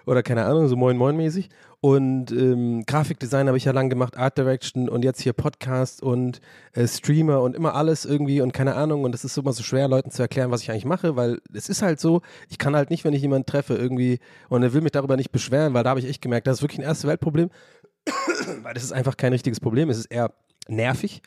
[0.07, 1.49] Oder keine Ahnung, so Moin Moin mäßig.
[1.85, 6.41] Und ähm, Grafikdesign habe ich ja lang gemacht, Art Direction und jetzt hier Podcast und
[6.73, 9.05] äh, Streamer und immer alles irgendwie und keine Ahnung.
[9.05, 11.69] Und es ist immer so schwer, Leuten zu erklären, was ich eigentlich mache, weil es
[11.69, 14.19] ist halt so, ich kann halt nicht, wenn ich jemanden treffe, irgendwie
[14.49, 16.63] und er will mich darüber nicht beschweren, weil da habe ich echt gemerkt, das ist
[16.63, 17.51] wirklich ein erste Weltproblem.
[18.63, 19.91] weil das ist einfach kein richtiges Problem.
[19.91, 20.33] Es ist eher
[20.69, 21.21] nervig,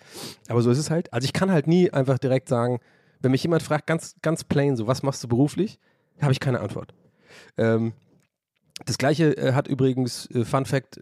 [0.49, 1.13] aber so ist es halt.
[1.13, 2.79] Also ich kann halt nie einfach direkt sagen,
[3.21, 5.77] wenn mich jemand fragt, ganz, ganz plain, so, was machst du beruflich,
[6.19, 6.95] habe ich keine Antwort.
[7.59, 7.93] Ähm,
[8.85, 10.99] das gleiche äh, hat übrigens, äh, Fun Fact,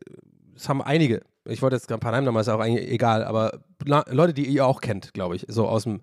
[0.55, 4.33] es haben einige, ich wollte jetzt ein paar Namen ist auch eigentlich egal, aber Leute,
[4.33, 6.01] die ihr auch kennt, glaube ich, so aus dem,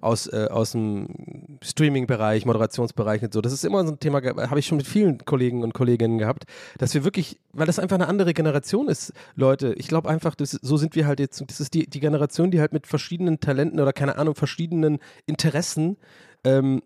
[0.00, 3.40] aus, äh, aus dem Streaming-Bereich, Moderationsbereich und so.
[3.40, 6.44] Das ist immer so ein Thema, habe ich schon mit vielen Kollegen und Kolleginnen gehabt,
[6.76, 10.50] dass wir wirklich, weil das einfach eine andere Generation ist, Leute, ich glaube einfach, das,
[10.50, 13.80] so sind wir halt jetzt, das ist die, die Generation, die halt mit verschiedenen Talenten
[13.80, 15.96] oder keine Ahnung, verschiedenen Interessen
[16.44, 16.82] ähm,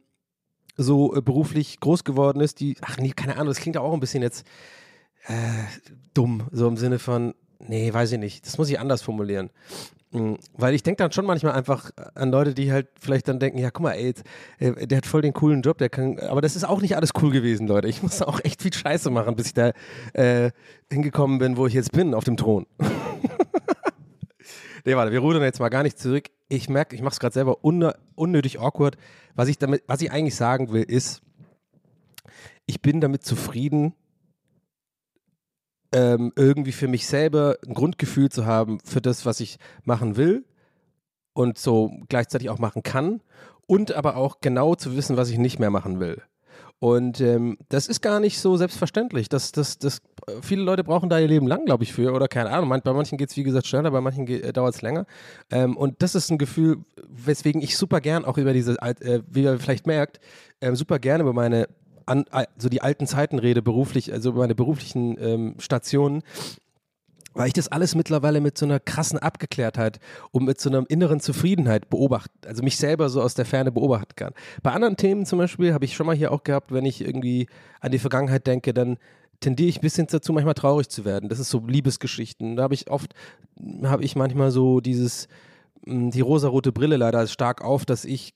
[0.76, 4.00] so äh, beruflich groß geworden ist, die, ach nee, keine Ahnung, das klingt auch ein
[4.00, 4.46] bisschen jetzt
[5.26, 5.32] äh,
[6.14, 9.50] dumm, so im Sinne von, nee, weiß ich nicht, das muss ich anders formulieren.
[10.12, 13.58] Mhm, Weil ich denke dann schon manchmal einfach an Leute, die halt vielleicht dann denken,
[13.58, 14.14] ja, guck mal, ey,
[14.58, 17.10] äh, der hat voll den coolen Job, der kann, aber das ist auch nicht alles
[17.20, 17.88] cool gewesen, Leute.
[17.88, 19.72] Ich musste auch echt viel Scheiße machen, bis ich da
[20.12, 20.50] äh,
[20.90, 22.66] hingekommen bin, wo ich jetzt bin, auf dem Thron.
[24.86, 26.30] Nee, warte, wir rudern jetzt mal gar nicht zurück.
[26.48, 28.96] Ich merke, ich mache es gerade selber unnötig awkward.
[29.34, 31.22] Was ich damit, was ich eigentlich sagen will, ist,
[32.66, 33.94] ich bin damit zufrieden,
[35.90, 40.44] ähm, irgendwie für mich selber ein Grundgefühl zu haben für das, was ich machen will
[41.32, 43.22] und so gleichzeitig auch machen kann
[43.66, 46.22] und aber auch genau zu wissen, was ich nicht mehr machen will.
[46.78, 49.28] Und ähm, das ist gar nicht so selbstverständlich.
[49.28, 52.12] Das, das, das, äh, viele Leute brauchen da ihr Leben lang, glaube ich, für.
[52.12, 52.68] Oder keine Ahnung.
[52.84, 55.06] Bei manchen geht es, wie gesagt, schneller, bei manchen äh, dauert es länger.
[55.50, 59.44] Ähm, und das ist ein Gefühl, weswegen ich super gern auch über diese, äh, wie
[59.44, 60.20] ihr vielleicht merkt,
[60.60, 61.68] ähm, super gerne über meine,
[62.04, 62.26] an,
[62.58, 66.22] so die alten Zeiten rede, beruflich, also über meine beruflichen ähm, Stationen
[67.36, 70.00] weil ich das alles mittlerweile mit so einer krassen Abgeklärtheit
[70.32, 74.16] und mit so einer inneren Zufriedenheit beobachten, also mich selber so aus der Ferne beobachten
[74.16, 74.32] kann.
[74.62, 77.46] Bei anderen Themen zum Beispiel habe ich schon mal hier auch gehabt, wenn ich irgendwie
[77.80, 78.98] an die Vergangenheit denke, dann
[79.40, 81.28] tendiere ich ein bisschen dazu, manchmal traurig zu werden.
[81.28, 82.56] Das ist so Liebesgeschichten.
[82.56, 83.14] Da habe ich oft,
[83.82, 85.28] habe ich manchmal so dieses,
[85.86, 88.34] die rosarote Brille leider stark auf, dass ich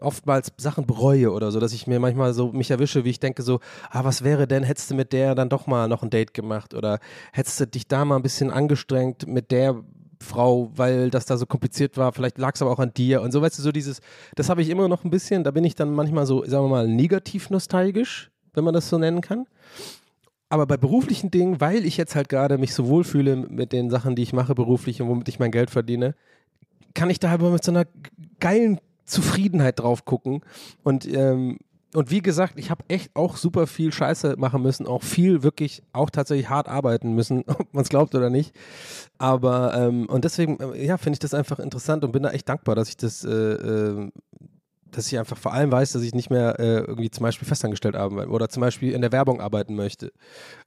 [0.00, 3.42] oftmals Sachen bereue oder so, dass ich mir manchmal so mich erwische, wie ich denke
[3.42, 3.60] so,
[3.90, 6.74] ah, was wäre denn, hättest du mit der dann doch mal noch ein Date gemacht
[6.74, 6.98] oder
[7.32, 9.82] hättest du dich da mal ein bisschen angestrengt mit der
[10.22, 13.32] Frau, weil das da so kompliziert war, vielleicht lag es aber auch an dir und
[13.32, 14.00] so, weißt du, so dieses,
[14.36, 16.68] das habe ich immer noch ein bisschen, da bin ich dann manchmal so, sagen wir
[16.68, 19.46] mal, negativ nostalgisch, wenn man das so nennen kann.
[20.50, 24.16] Aber bei beruflichen Dingen, weil ich jetzt halt gerade mich so wohlfühle mit den Sachen,
[24.16, 26.14] die ich mache beruflich und womit ich mein Geld verdiene,
[26.94, 27.86] kann ich da aber mit so einer
[28.38, 30.42] geilen Zufriedenheit drauf gucken.
[30.82, 31.58] Und, ähm,
[31.92, 35.82] und wie gesagt, ich habe echt auch super viel Scheiße machen müssen, auch viel wirklich
[35.92, 38.54] auch tatsächlich hart arbeiten müssen, ob man es glaubt oder nicht.
[39.18, 42.48] Aber ähm, und deswegen, äh, ja, finde ich das einfach interessant und bin da echt
[42.48, 44.10] dankbar, dass ich das, äh, äh,
[44.90, 47.96] dass ich einfach vor allem weiß, dass ich nicht mehr äh, irgendwie zum Beispiel festangestellt
[47.96, 50.12] arbeiten oder zum Beispiel in der Werbung arbeiten möchte.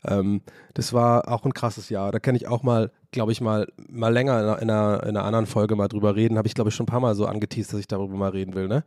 [0.05, 0.41] Ähm,
[0.73, 2.11] das war auch ein krasses Jahr.
[2.11, 5.09] Da kann ich auch mal, glaube ich, mal, mal länger in einer, in, einer, in
[5.09, 6.37] einer anderen Folge mal drüber reden.
[6.37, 8.53] Habe ich, glaube ich, schon ein paar Mal so angeteased, dass ich darüber mal reden
[8.55, 8.83] will, ne?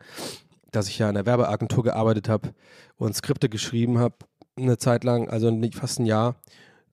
[0.72, 2.50] Dass ich ja in der Werbeagentur gearbeitet habe
[2.96, 4.16] und Skripte geschrieben habe,
[4.58, 6.36] eine Zeit lang, also fast ein Jahr,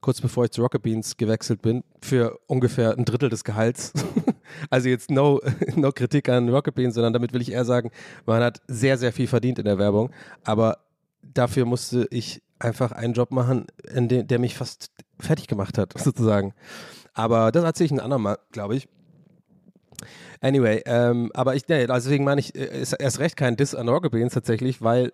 [0.03, 3.93] kurz bevor ich zu Rocket Beans gewechselt bin, für ungefähr ein Drittel des Gehalts.
[4.69, 5.39] also jetzt no,
[5.75, 7.89] no Kritik an Rocket Beans, sondern damit will ich eher sagen,
[8.25, 10.11] man hat sehr, sehr viel verdient in der Werbung,
[10.43, 10.79] aber
[11.21, 15.93] dafür musste ich einfach einen Job machen, in dem, der mich fast fertig gemacht hat,
[15.97, 16.53] sozusagen.
[17.13, 18.89] Aber das erzähle ich ein andermal, glaube ich.
[20.41, 23.87] Anyway, ähm, aber ich, nee, deswegen meine ich, äh, ist erst recht kein Diss an
[23.87, 25.13] Rocket Beans tatsächlich, weil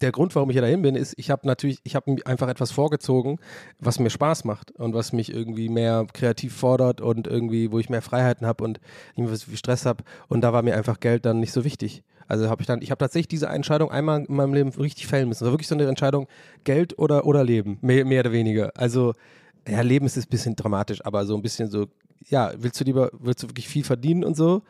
[0.00, 2.70] der Grund, warum ich ja dahin bin, ist, ich habe natürlich, ich habe einfach etwas
[2.70, 3.38] vorgezogen,
[3.78, 7.88] was mir Spaß macht und was mich irgendwie mehr kreativ fordert und irgendwie, wo ich
[7.88, 8.80] mehr Freiheiten habe und
[9.16, 10.04] nicht mehr so viel Stress habe.
[10.28, 12.02] Und da war mir einfach Geld dann nicht so wichtig.
[12.28, 15.28] Also habe ich dann, ich habe tatsächlich diese Entscheidung einmal in meinem Leben richtig fällen
[15.28, 15.40] müssen.
[15.40, 16.28] Das war wirklich so eine Entscheidung,
[16.64, 18.70] Geld oder, oder Leben, mehr, mehr oder weniger.
[18.76, 19.14] Also,
[19.66, 21.86] ja, Leben ist ein bisschen dramatisch, aber so ein bisschen so,
[22.28, 24.62] ja, willst du lieber, willst du wirklich viel verdienen und so?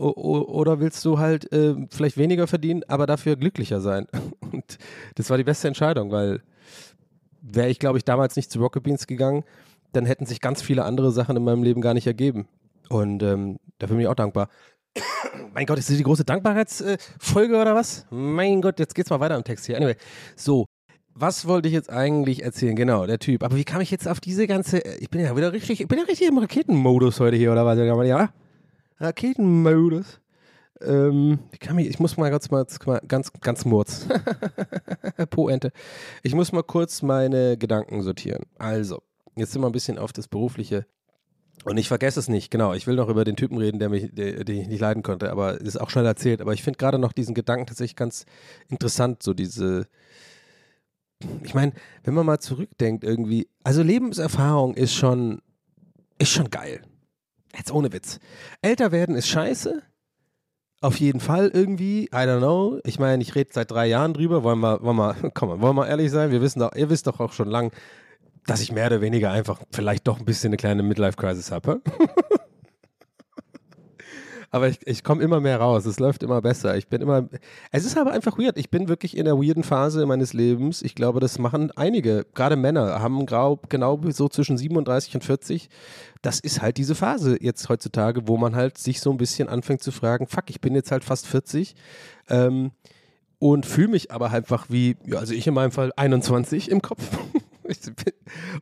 [0.00, 4.06] Oder willst du halt äh, vielleicht weniger verdienen, aber dafür glücklicher sein?
[4.52, 4.78] Und
[5.16, 6.42] das war die beste Entscheidung, weil
[7.42, 9.44] wäre ich, glaube ich, damals nicht zu Rocket Beans gegangen,
[9.92, 12.48] dann hätten sich ganz viele andere Sachen in meinem Leben gar nicht ergeben.
[12.88, 14.48] Und ähm, dafür bin ich auch dankbar.
[15.54, 18.06] Mein Gott, ist das die große Dankbarkeitsfolge oder was?
[18.10, 19.76] Mein Gott, jetzt geht's mal weiter im Text hier.
[19.76, 19.96] Anyway,
[20.34, 20.64] so.
[21.12, 22.74] Was wollte ich jetzt eigentlich erzählen?
[22.74, 23.42] Genau, der Typ.
[23.42, 24.78] Aber wie kam ich jetzt auf diese ganze.
[24.78, 25.80] Ich bin ja wieder richtig.
[25.80, 27.76] Ich bin ja richtig im Raketenmodus heute hier, oder was?
[28.06, 28.32] Ja?
[29.00, 30.20] Raketenmodus.
[30.82, 32.64] Ähm, wie kam ich, ich muss mal ganz, mal,
[33.06, 34.06] ganz, ganz murz.
[35.30, 35.72] Poente.
[36.22, 38.44] Ich muss mal kurz meine Gedanken sortieren.
[38.58, 39.02] Also,
[39.36, 40.86] jetzt sind wir ein bisschen auf das Berufliche
[41.64, 42.72] und ich vergesse es nicht, genau.
[42.72, 45.30] Ich will noch über den Typen reden, der mich, der, den ich nicht leiden konnte,
[45.30, 46.40] aber ist auch schnell erzählt.
[46.40, 48.24] Aber ich finde gerade noch diesen Gedanken tatsächlich ganz
[48.68, 49.86] interessant, so diese.
[51.42, 55.42] Ich meine, wenn man mal zurückdenkt, irgendwie, also Lebenserfahrung ist schon,
[56.18, 56.80] ist schon geil.
[57.56, 58.20] Jetzt ohne Witz.
[58.62, 59.82] Älter werden ist scheiße.
[60.82, 62.80] Auf jeden Fall irgendwie, I don't know.
[62.84, 64.42] Ich meine, ich rede seit drei Jahren drüber.
[64.42, 66.30] Wollen wir, wollen wir, komm, wollen wir ehrlich sein?
[66.30, 67.72] Wir wissen doch, ihr wisst doch auch schon lang,
[68.46, 71.82] dass ich mehr oder weniger einfach vielleicht doch ein bisschen eine kleine Midlife-Crisis habe.
[74.50, 75.86] aber ich, ich komme immer mehr raus.
[75.86, 76.76] Es läuft immer besser.
[76.76, 77.28] Ich bin immer.
[77.70, 78.58] Es ist aber einfach weird.
[78.58, 80.82] Ich bin wirklich in der weirden Phase meines Lebens.
[80.82, 85.68] Ich glaube, das machen einige, gerade Männer, haben grau, genau so zwischen 37 und 40.
[86.22, 89.82] Das ist halt diese Phase jetzt heutzutage, wo man halt sich so ein bisschen anfängt
[89.82, 91.76] zu fragen: Fuck, ich bin jetzt halt fast 40.
[92.28, 92.72] Ähm,
[93.38, 97.02] und fühle mich aber einfach wie, ja, also ich in meinem Fall 21 im Kopf.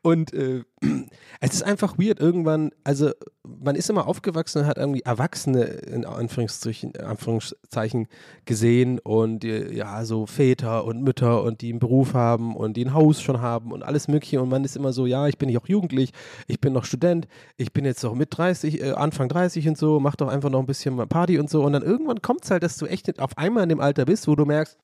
[0.03, 0.65] Und äh,
[1.41, 2.21] es ist einfach weird.
[2.21, 3.11] Irgendwann, also
[3.43, 8.09] man ist immer aufgewachsen und hat irgendwie Erwachsene in Anführungszeichen, Anführungszeichen
[8.45, 12.95] gesehen und ja, so Väter und Mütter und die einen Beruf haben und die ein
[12.95, 14.41] Haus schon haben und alles Mögliche.
[14.41, 16.13] Und man ist immer so, ja, ich bin nicht auch jugendlich,
[16.47, 20.01] ich bin noch Student, ich bin jetzt noch mit 30, äh, Anfang 30 und so,
[20.01, 21.65] mach doch einfach noch ein bisschen Party und so.
[21.65, 24.29] Und dann irgendwann kommt es halt, dass du echt auf einmal in dem Alter bist,
[24.29, 24.79] wo du merkst,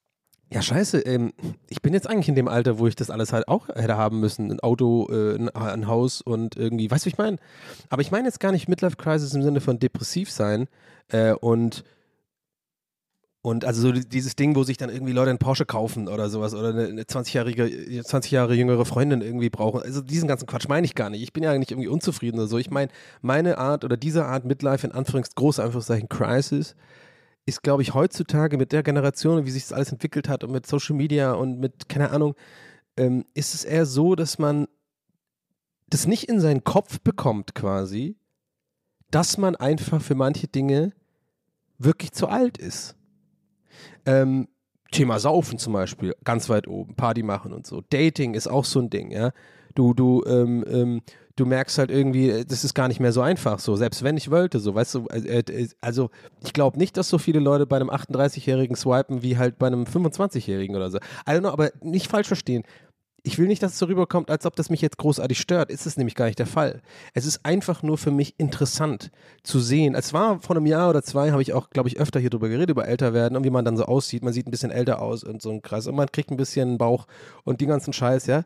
[0.55, 1.33] ja, scheiße, ähm,
[1.69, 4.21] ich bin jetzt eigentlich in dem Alter, wo ich das alles halt auch hätte haben
[4.21, 4.53] müssen.
[4.53, 7.39] Ein Auto, äh, ein, Haus und irgendwie, weißt du, ich meine?
[7.91, 10.69] Aber ich meine jetzt gar nicht Midlife Crisis im Sinne von depressiv sein
[11.09, 11.83] äh, und
[13.43, 16.55] und also so dieses Ding, wo sich dann irgendwie Leute einen Porsche kaufen oder sowas
[16.55, 19.83] oder eine 20-jährige, 20 Jahre jüngere Freundin irgendwie brauchen.
[19.83, 21.23] Also diesen ganzen Quatsch meine ich gar nicht.
[21.23, 22.57] Ich bin ja nicht irgendwie unzufrieden oder so.
[22.57, 22.91] Ich meine,
[23.21, 26.75] meine Art oder diese Art Midlife in Anführungs, große Anführungszeichen Crisis
[27.47, 30.67] ist, glaube ich, heutzutage mit der Generation, wie sich das alles entwickelt hat und mit
[30.67, 32.35] Social Media und mit, keine Ahnung,
[32.97, 34.67] ähm, ist es eher so, dass man
[35.89, 38.17] das nicht in seinen Kopf bekommt quasi,
[39.11, 40.93] dass man einfach für manche Dinge
[41.79, 42.97] wirklich zu alt ist.
[44.07, 44.49] Ähm,
[44.91, 47.83] Thema Saufen zum Beispiel, ganz weit oben, Party machen und so.
[47.91, 49.33] Dating ist auch so ein Ding, ja.
[49.75, 51.03] Du, du, ähm, ähm,
[51.37, 54.17] du merkst halt irgendwie, äh, das ist gar nicht mehr so einfach so, selbst wenn
[54.17, 56.11] ich wollte, so, weißt du, äh, äh, also
[56.45, 59.85] ich glaube nicht, dass so viele Leute bei einem 38-Jährigen swipen wie halt bei einem
[59.85, 60.99] 25-Jährigen oder so.
[60.99, 62.65] I don't know, aber nicht falsch verstehen.
[63.27, 65.71] Ich will nicht, dass es so rüberkommt, als ob das mich jetzt großartig stört.
[65.71, 66.83] Ist es nämlich gar nicht der Fall.
[67.15, 69.11] Es ist einfach nur für mich interessant
[69.43, 69.95] zu sehen.
[69.95, 72.51] Es war vor einem Jahr oder zwei, habe ich auch, glaube ich, öfter hier drüber
[72.51, 74.23] geredet, über älter werden und wie man dann so aussieht.
[74.23, 76.77] Man sieht ein bisschen älter aus und so ein Kreis und man kriegt ein bisschen
[76.77, 77.07] Bauch
[77.45, 78.45] und den ganzen Scheiß, ja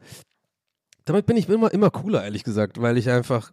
[1.09, 3.53] damit bin ich immer, immer cooler, ehrlich gesagt, weil ich einfach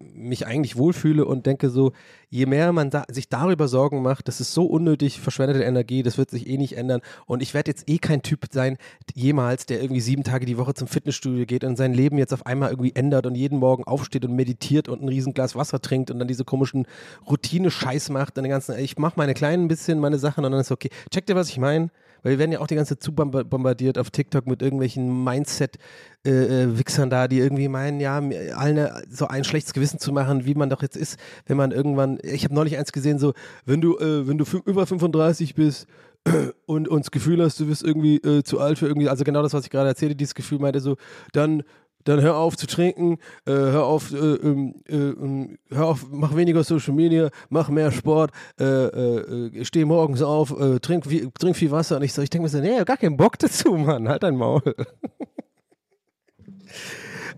[0.00, 1.92] mich eigentlich wohlfühle und denke so,
[2.30, 6.16] je mehr man da, sich darüber Sorgen macht, das ist so unnötig verschwendete Energie, das
[6.16, 8.78] wird sich eh nicht ändern und ich werde jetzt eh kein Typ sein,
[9.14, 12.46] jemals, der irgendwie sieben Tage die Woche zum Fitnessstudio geht und sein Leben jetzt auf
[12.46, 16.18] einmal irgendwie ändert und jeden Morgen aufsteht und meditiert und ein Riesenglas Wasser trinkt und
[16.18, 16.86] dann diese komischen
[17.28, 20.70] Routine-Scheiß macht und den ganzen, ich mache meine kleinen bisschen meine Sachen und dann ist
[20.70, 20.90] okay.
[21.10, 21.90] Checkt ihr, was ich meine?
[22.22, 27.08] Weil wir werden ja auch die ganze Zeit zu bombardiert auf TikTok mit irgendwelchen Mindset-Wichsern
[27.08, 28.18] äh, da, die irgendwie meinen, ja,
[28.56, 32.18] allen so ein schlechtes Gewissen zu machen, wie man doch jetzt ist, wenn man irgendwann,
[32.22, 33.32] ich habe neulich eins gesehen, so,
[33.64, 35.86] wenn du, äh, wenn du über 35 bist,
[36.66, 39.54] und, das Gefühl hast, du bist irgendwie äh, zu alt für irgendwie, also genau das,
[39.54, 40.96] was ich gerade erzählte, dieses Gefühl meinte so,
[41.32, 41.62] dann
[42.04, 46.34] dann hör auf zu trinken, äh, hör auf, äh, ähm, äh, ähm, hör auf, mach
[46.34, 51.56] weniger Social Media, mach mehr Sport, äh, äh, steh morgens auf, äh, trink, viel, trink
[51.56, 51.96] viel Wasser.
[51.96, 54.36] Und ich so, ich denke mir so, nee, gar keinen Bock dazu, Mann, halt dein
[54.36, 54.62] Maul.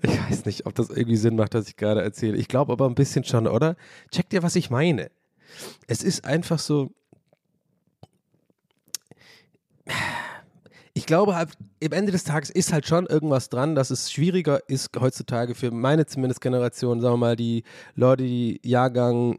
[0.02, 2.36] ich weiß nicht, ob das irgendwie Sinn macht, was ich gerade erzähle.
[2.36, 3.76] Ich glaube aber ein bisschen schon, oder?
[4.10, 5.10] Check dir, was ich meine.
[5.86, 6.92] Es ist einfach so,
[10.94, 11.50] ich glaube halt,
[11.82, 15.70] am Ende des Tages ist halt schon irgendwas dran, dass es schwieriger ist heutzutage für
[15.70, 19.38] meine zumindest Generation, sagen wir mal, die Leute, die Jahrgang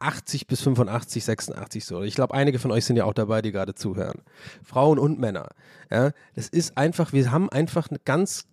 [0.00, 2.02] 80 bis 85, 86 so.
[2.02, 4.22] Ich glaube, einige von euch sind ja auch dabei, die gerade zuhören.
[4.62, 5.48] Frauen und Männer.
[5.90, 8.46] Ja, das ist einfach, wir haben einfach eine ganz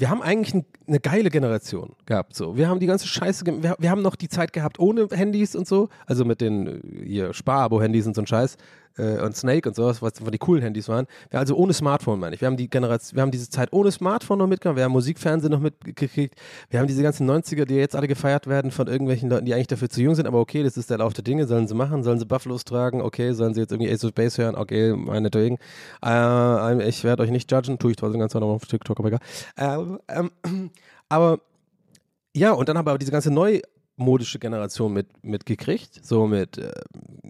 [0.00, 2.34] wir haben eigentlich ein, eine geile Generation gehabt.
[2.34, 2.56] So.
[2.56, 5.68] Wir haben die ganze Scheiße, wir, wir, haben noch die Zeit gehabt ohne Handys und
[5.68, 8.56] so, also mit den hier Spar-Abo-Handys und so ein Scheiß.
[8.96, 11.06] Äh, und Snake und sowas, was die coolen Handys waren.
[11.30, 12.40] Wir also ohne Smartphone, meine ich.
[12.40, 15.52] Wir haben die Generation, wir haben diese Zeit ohne Smartphone noch mitgenommen, wir haben Musikfernsehen
[15.52, 16.34] noch mitgekriegt,
[16.70, 19.68] wir haben diese ganzen 90er, die jetzt alle gefeiert werden von irgendwelchen Leuten, die eigentlich
[19.68, 22.02] dafür zu jung sind, aber okay, das ist der Lauf der Dinge, sollen sie machen,
[22.02, 25.58] sollen sie Buffalos tragen, okay, sollen sie jetzt irgendwie Ace of Base hören, okay, meinetwegen.
[26.04, 29.20] Äh, ich werde euch nicht judgen, tue ich trotzdem ganz normal auf TikTok, aber egal.
[30.08, 30.70] Äh, ähm,
[31.08, 31.40] aber
[32.34, 33.30] ja, und dann aber diese ganze
[34.00, 36.72] neumodische Generation mit, mitgekriegt, so mit äh,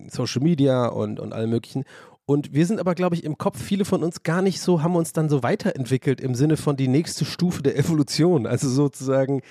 [0.09, 1.85] Social Media und, und allem möglichen.
[2.25, 4.95] Und wir sind aber, glaube ich, im Kopf, viele von uns gar nicht so, haben
[4.95, 8.47] uns dann so weiterentwickelt im Sinne von die nächste Stufe der Evolution.
[8.47, 9.43] Also sozusagen,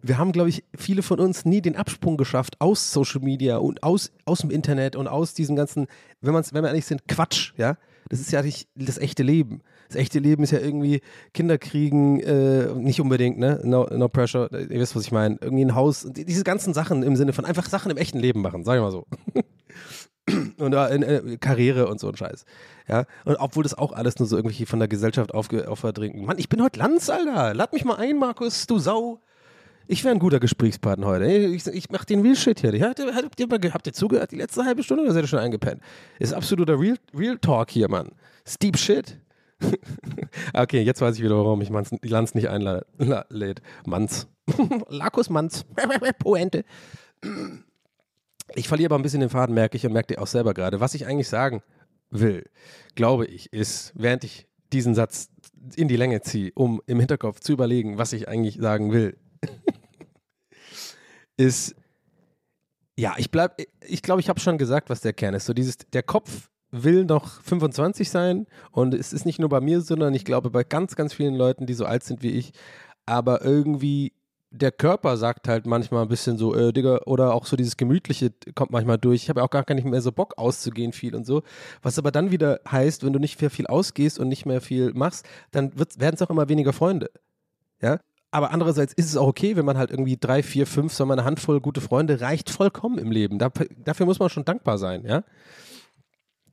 [0.00, 3.82] wir haben, glaube ich, viele von uns nie den Absprung geschafft aus Social Media und
[3.82, 5.88] aus, aus dem Internet und aus diesem ganzen,
[6.20, 7.76] wenn, man's, wenn wir ehrlich sind, Quatsch, ja.
[8.08, 9.62] Das ist ja nicht das echte Leben.
[9.90, 11.00] Das echte Leben ist ja irgendwie
[11.34, 13.60] Kinder kriegen, äh, nicht unbedingt, ne?
[13.64, 15.36] No, no pressure, ihr wisst, was ich meine.
[15.40, 18.62] Irgendwie ein Haus, diese ganzen Sachen im Sinne von einfach Sachen im echten Leben machen,
[18.62, 19.04] sag ich mal so.
[20.58, 22.44] und äh, Karriere und so ein Scheiß.
[22.86, 26.24] Ja, und obwohl das auch alles nur so irgendwie von der Gesellschaft aufge aufverdringt.
[26.24, 27.52] Mann, ich bin heute Lanz, Alter.
[27.52, 29.20] Lad mich mal ein, Markus, du Sau.
[29.88, 31.26] Ich wäre ein guter Gesprächspartner heute.
[31.26, 32.70] Ich, ich mach den Real Shit hier.
[32.86, 35.40] Habt ihr, habt, ihr, habt ihr zugehört die letzte halbe Stunde oder seid ihr schon
[35.40, 35.82] eingepennt?
[36.20, 38.12] Ist absoluter Real, Real Talk hier, Mann.
[38.46, 39.18] Steep Shit.
[40.54, 43.62] okay, jetzt weiß ich wieder, warum ich Manz, Lanz nicht einlädt.
[43.84, 44.28] Manz.
[44.88, 45.64] Lakus Manz.
[46.18, 46.64] Poente.
[48.54, 50.80] Ich verliere aber ein bisschen den Faden, merke ich und merke dir auch selber gerade.
[50.80, 51.62] Was ich eigentlich sagen
[52.10, 52.48] will,
[52.94, 55.30] glaube ich, ist, während ich diesen Satz
[55.76, 59.16] in die Länge ziehe, um im Hinterkopf zu überlegen, was ich eigentlich sagen will,
[61.36, 61.74] ist,
[62.96, 65.46] ja, ich bleib, ich glaube, ich habe schon gesagt, was der Kern ist.
[65.46, 69.80] So dieses, der Kopf will noch 25 sein und es ist nicht nur bei mir,
[69.80, 72.52] sondern ich glaube bei ganz, ganz vielen Leuten, die so alt sind wie ich,
[73.06, 74.12] aber irgendwie
[74.52, 78.32] der Körper sagt halt manchmal ein bisschen so, äh, Digga, oder auch so dieses Gemütliche
[78.54, 79.22] kommt manchmal durch.
[79.22, 81.42] Ich habe auch gar nicht mehr so Bock auszugehen viel und so.
[81.82, 84.92] Was aber dann wieder heißt, wenn du nicht mehr viel ausgehst und nicht mehr viel
[84.92, 87.10] machst, dann werden es auch immer weniger Freunde.
[87.80, 88.00] Ja?
[88.32, 91.24] Aber andererseits ist es auch okay, wenn man halt irgendwie drei, vier, fünf, so eine
[91.24, 93.38] Handvoll gute Freunde reicht vollkommen im Leben.
[93.38, 95.22] dafür muss man schon dankbar sein, ja.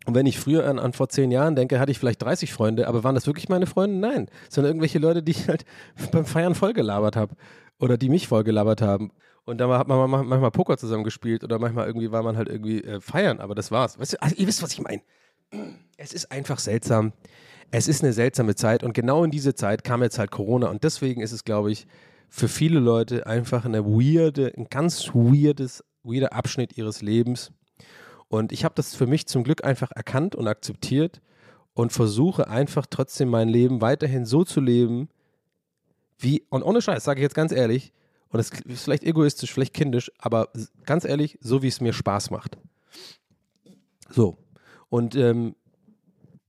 [0.08, 2.88] Und wenn ich früher an, an, vor zehn Jahren denke, hatte ich vielleicht 30 Freunde,
[2.88, 3.97] aber waren das wirklich meine Freunde?
[3.97, 5.66] Nein, sondern irgendwelche Leute, die ich halt
[6.12, 7.36] beim Feiern vollgelabert habe
[7.80, 9.12] oder die mich vollgelabert haben.
[9.45, 12.84] Und da hat man manchmal Poker zusammen gespielt oder manchmal irgendwie war man halt irgendwie
[12.84, 13.99] äh, feiern, aber das war's.
[13.99, 15.01] Weißt du, also ihr wisst, was ich meine.
[15.99, 17.12] Es ist einfach seltsam
[17.72, 20.84] es ist eine seltsame Zeit und genau in diese Zeit kam jetzt halt Corona und
[20.84, 21.88] deswegen ist es, glaube ich,
[22.30, 27.51] für viele Leute einfach eine weirde, ein ganz weirdes, weirder Abschnitt ihres Lebens.
[28.30, 31.21] Und ich habe das für mich zum Glück einfach erkannt und akzeptiert
[31.73, 35.09] und versuche einfach trotzdem mein Leben weiterhin so zu leben,
[36.19, 37.93] wie, und ohne Scheiß, sage ich jetzt ganz ehrlich,
[38.30, 40.49] und es ist vielleicht egoistisch, vielleicht kindisch, aber
[40.86, 42.57] ganz ehrlich, so wie es mir Spaß macht.
[44.09, 44.38] So.
[44.89, 45.55] Und ähm,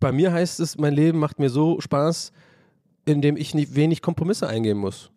[0.01, 2.33] bei mir heißt es, mein Leben macht mir so Spaß,
[3.05, 5.11] indem ich nicht wenig Kompromisse eingehen muss.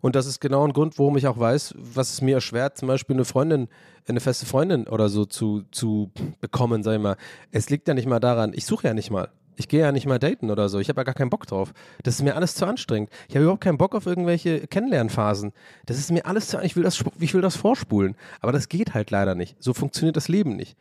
[0.00, 2.88] Und das ist genau ein Grund, warum ich auch weiß, was es mir erschwert, zum
[2.88, 3.68] Beispiel eine Freundin,
[4.06, 6.10] eine feste Freundin oder so zu, zu
[6.40, 7.16] bekommen, sag ich mal.
[7.50, 9.28] Es liegt ja nicht mal daran, ich suche ja nicht mal.
[9.58, 10.78] Ich gehe ja nicht mal daten oder so.
[10.78, 11.72] Ich habe ja gar keinen Bock drauf.
[12.04, 13.10] Das ist mir alles zu anstrengend.
[13.28, 15.52] Ich habe überhaupt keinen Bock auf irgendwelche Kennenlernphasen.
[15.84, 18.94] Das ist mir alles zu ich will das ich will das vorspulen, aber das geht
[18.94, 19.56] halt leider nicht.
[19.58, 20.76] So funktioniert das Leben nicht.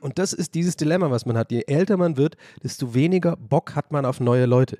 [0.00, 1.52] Und das ist dieses Dilemma, was man hat.
[1.52, 4.78] Je älter man wird, desto weniger Bock hat man auf neue Leute.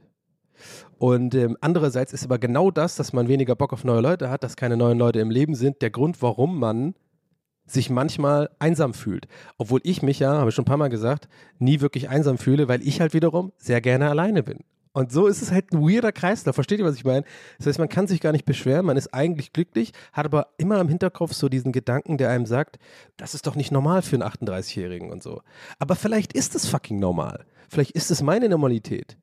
[0.99, 4.43] Und ähm, andererseits ist aber genau das, dass man weniger Bock auf neue Leute hat,
[4.43, 6.95] dass keine neuen Leute im Leben sind, der Grund, warum man
[7.67, 9.27] sich manchmal einsam fühlt.
[9.59, 11.29] Obwohl ich mich ja, habe ich schon ein paar Mal gesagt,
[11.59, 14.61] nie wirklich einsam fühle, weil ich halt wiederum sehr gerne alleine bin.
[14.93, 16.55] Und so ist es halt ein weirder Kreislauf.
[16.55, 17.27] Versteht ihr, was ich meine?
[17.59, 20.81] Das heißt, man kann sich gar nicht beschweren, man ist eigentlich glücklich, hat aber immer
[20.81, 22.79] im Hinterkopf so diesen Gedanken, der einem sagt,
[23.19, 25.43] das ist doch nicht normal für einen 38-Jährigen und so.
[25.79, 27.45] Aber vielleicht ist es fucking normal.
[27.69, 29.19] Vielleicht ist es meine Normalität.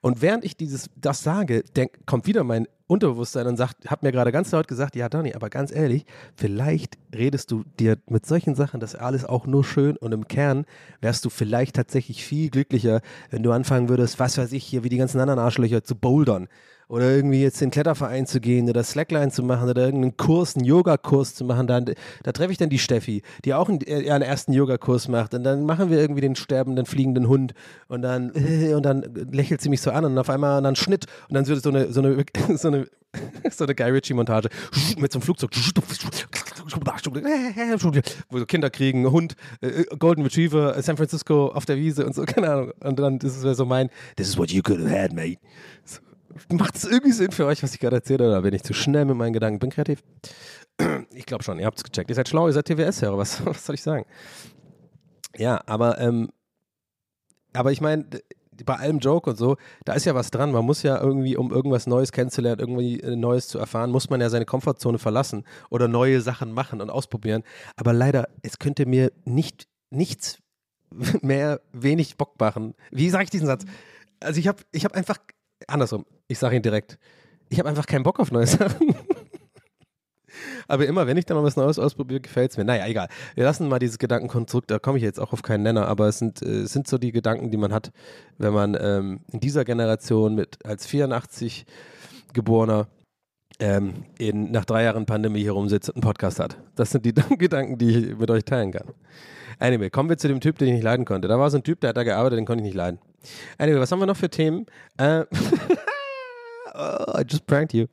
[0.00, 4.12] Und während ich dieses, das sage, denk, kommt wieder mein Unterbewusstsein und sagt, hat mir
[4.12, 6.04] gerade ganz laut gesagt, ja, Dani, aber ganz ehrlich,
[6.36, 10.66] vielleicht redest du dir mit solchen Sachen, das alles auch nur schön und im Kern
[11.00, 14.90] wärst du vielleicht tatsächlich viel glücklicher, wenn du anfangen würdest, was weiß ich hier, wie
[14.90, 16.48] die ganzen anderen Arschlöcher zu bouldern
[16.94, 20.54] oder irgendwie jetzt in den Kletterverein zu gehen oder Slackline zu machen oder irgendeinen Kurs,
[20.54, 21.86] einen Yogakurs zu machen, dann,
[22.22, 25.42] da treffe ich dann die Steffi, die auch einen, äh, einen ersten Yogakurs macht und
[25.42, 27.52] dann machen wir irgendwie den sterbenden, fliegenden Hund
[27.88, 31.06] und dann, äh, und dann lächelt sie mich so an und auf einmal dann Schnitt
[31.28, 32.24] und dann wird so eine, so eine,
[32.56, 32.86] so eine,
[33.50, 34.48] so eine Guy Ritchie-Montage
[34.96, 35.50] mit so einem Flugzeug
[38.30, 42.22] wo so Kinder kriegen, Hund, äh, Golden Retriever, San Francisco auf der Wiese und so,
[42.24, 42.72] keine Ahnung.
[42.80, 45.38] Und dann, das ist so mein, this is what you could have had, mate.
[45.84, 46.00] So,
[46.52, 49.04] Macht es irgendwie Sinn für euch, was ich gerade erzähle, oder bin ich zu schnell
[49.04, 49.58] mit meinen Gedanken?
[49.58, 50.02] Bin kreativ?
[51.12, 52.10] Ich glaube schon, ihr habt es gecheckt.
[52.10, 54.04] Ihr seid schlau, ihr seid TWS-Hörer, was, was soll ich sagen?
[55.36, 56.30] Ja, aber, ähm,
[57.52, 58.06] aber ich meine,
[58.64, 60.52] bei allem Joke und so, da ist ja was dran.
[60.52, 64.20] Man muss ja irgendwie, um irgendwas Neues kennenzulernen, irgendwie äh, Neues zu erfahren, muss man
[64.20, 67.42] ja seine Komfortzone verlassen oder neue Sachen machen und ausprobieren.
[67.76, 70.38] Aber leider, es könnte mir nicht nichts
[71.22, 72.74] mehr wenig Bock machen.
[72.90, 73.64] Wie sage ich diesen Satz?
[74.20, 75.18] Also ich habe ich hab einfach,
[75.66, 76.98] andersrum, ich sage ihn direkt,
[77.48, 78.94] ich habe einfach keinen Bock auf neue Sachen.
[80.68, 82.64] Aber immer, wenn ich dann mal was Neues ausprobiere, gefällt es mir.
[82.64, 83.08] Naja, egal.
[83.34, 86.18] Wir lassen mal dieses Gedankenkonstrukt, da komme ich jetzt auch auf keinen Nenner, aber es
[86.18, 87.92] sind, äh, sind so die Gedanken, die man hat,
[88.38, 91.66] wenn man ähm, in dieser Generation mit als 84
[92.32, 92.88] Geborener
[93.60, 96.58] ähm, in, nach drei Jahren Pandemie hier rumsitzt und einen Podcast hat.
[96.74, 98.88] Das sind die Gedanken, die ich mit euch teilen kann.
[99.58, 101.28] Anyway, kommen wir zu dem Typ, den ich nicht leiden konnte.
[101.28, 102.98] Da war so ein Typ, der hat da gearbeitet, den konnte ich nicht leiden.
[103.58, 104.66] Anyway, was haben wir noch für Themen?
[104.96, 105.24] Äh,
[106.74, 107.86] oh, I just pranked you.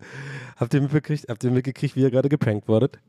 [0.57, 2.99] Habt ihr mitgekriegt, habt ihr mitgekriegt, wie ihr gerade geprankt wurdet?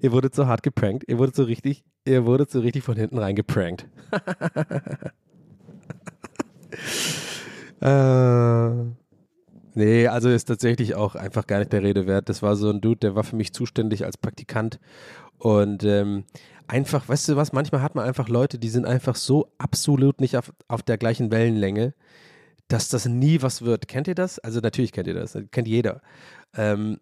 [0.00, 1.04] Ihr wurdet so hart geprankt.
[1.08, 3.86] Ihr wurdet so richtig, ihr wurdet so richtig von hinten rein geprankt.
[7.80, 8.70] äh,
[9.74, 12.28] nee, also ist tatsächlich auch einfach gar nicht der Rede wert.
[12.28, 14.78] Das war so ein Dude, der war für mich zuständig als Praktikant
[15.38, 16.24] und ähm,
[16.68, 20.36] einfach, weißt du was, manchmal hat man einfach Leute, die sind einfach so absolut nicht
[20.36, 21.94] auf, auf der gleichen Wellenlänge,
[22.68, 23.88] dass das nie was wird.
[23.88, 24.38] Kennt ihr das?
[24.38, 26.02] Also natürlich kennt ihr das, kennt jeder.
[26.54, 26.98] Ähm,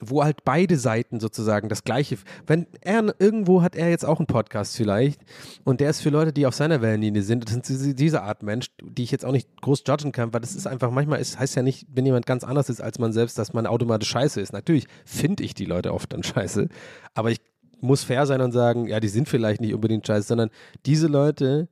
[0.00, 4.26] wo halt beide Seiten sozusagen das gleiche, wenn er irgendwo hat er jetzt auch einen
[4.26, 5.22] Podcast vielleicht
[5.64, 8.66] und der ist für Leute, die auf seiner Wellenlinie sind, das sind diese, Art Mensch,
[8.82, 11.56] die ich jetzt auch nicht groß judgen kann, weil das ist einfach, manchmal ist, heißt
[11.56, 14.52] ja nicht, wenn jemand ganz anders ist als man selbst, dass man automatisch scheiße ist.
[14.52, 16.68] Natürlich finde ich die Leute oft dann scheiße,
[17.14, 17.40] aber ich
[17.80, 20.50] muss fair sein und sagen, ja, die sind vielleicht nicht unbedingt scheiße, sondern
[20.84, 21.68] diese Leute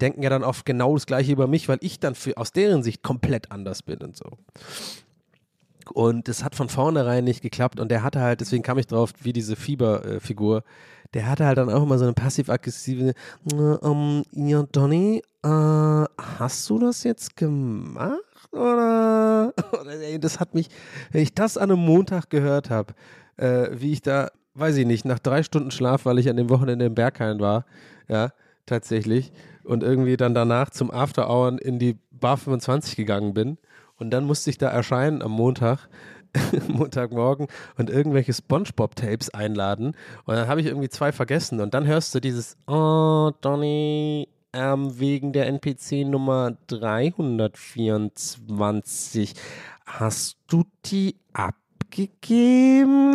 [0.00, 2.82] denken ja dann oft genau das Gleiche über mich, weil ich dann für, aus deren
[2.82, 4.30] Sicht komplett anders bin und so.
[5.92, 9.12] Und es hat von vornherein nicht geklappt und der hatte halt, deswegen kam ich drauf,
[9.20, 10.64] wie diese Fieberfigur,
[11.12, 13.12] der hatte halt dann auch immer so eine passiv-aggressive,
[13.52, 18.18] ähm, ja, Donny, äh, hast du das jetzt gemacht?
[18.50, 19.52] Oder?
[20.20, 20.68] das hat mich,
[21.12, 22.94] wenn ich das an einem Montag gehört habe,
[23.36, 26.50] äh, wie ich da weiß ich nicht, nach drei Stunden Schlaf, weil ich an dem
[26.50, 27.64] Wochenende im Berghain war,
[28.08, 28.30] ja,
[28.66, 29.32] tatsächlich,
[29.64, 33.58] und irgendwie dann danach zum After Hour in die Bar 25 gegangen bin.
[33.96, 35.88] Und dann musste ich da erscheinen am Montag,
[36.68, 37.46] Montagmorgen
[37.76, 39.96] und irgendwelche Spongebob-Tapes einladen.
[40.24, 41.60] Und dann habe ich irgendwie zwei vergessen.
[41.60, 49.34] Und dann hörst du dieses, oh, Donny, ähm, wegen der NPC Nummer 324.
[49.86, 51.54] Hast du die ab?
[51.94, 53.14] Gegeben.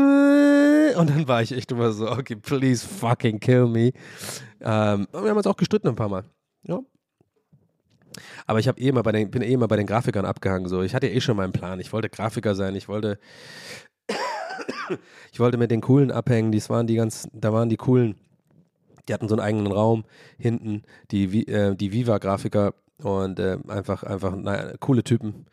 [0.95, 3.91] Und dann war ich echt immer so, okay, please fucking kill me.
[4.61, 6.23] Ähm, wir haben uns auch gestritten ein paar Mal.
[6.63, 6.80] Ja.
[8.47, 10.67] Aber ich habe eh immer bei den, bin eh immer bei den Grafikern abgehangen.
[10.67, 10.82] So.
[10.82, 11.80] Ich hatte eh schon meinen Plan.
[11.80, 12.75] Ich wollte Grafiker sein.
[12.75, 13.19] Ich wollte,
[15.32, 16.51] ich wollte mit den Coolen abhängen.
[16.51, 18.15] Dies waren die ganz, da waren die Coolen.
[19.07, 20.05] Die hatten so einen eigenen Raum
[20.38, 25.45] hinten, die, äh, die Viva-Grafiker und äh, einfach, einfach naja, coole Typen.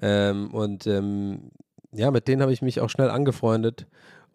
[0.00, 1.50] Ähm, und ähm,
[1.92, 3.86] ja, mit denen habe ich mich auch schnell angefreundet.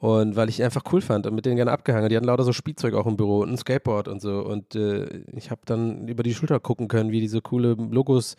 [0.03, 2.09] Und weil ich einfach cool fand und mit denen gerne abgehangen.
[2.09, 4.41] Die hatten lauter so Spielzeug auch im Büro und ein Skateboard und so.
[4.41, 8.35] Und äh, ich habe dann über die Schulter gucken können, wie diese coole Logos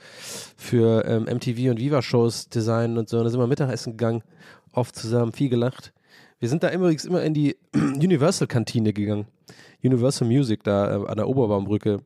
[0.58, 3.16] für ähm, MTV und Viva-Shows designen und so.
[3.16, 4.22] Und da sind wir Mittagessen gegangen,
[4.72, 5.94] oft zusammen, viel gelacht.
[6.38, 9.26] Wir sind da übrigens immer in die Universal-Kantine gegangen.
[9.82, 12.00] Universal Music da äh, an der Oberbaumbrücke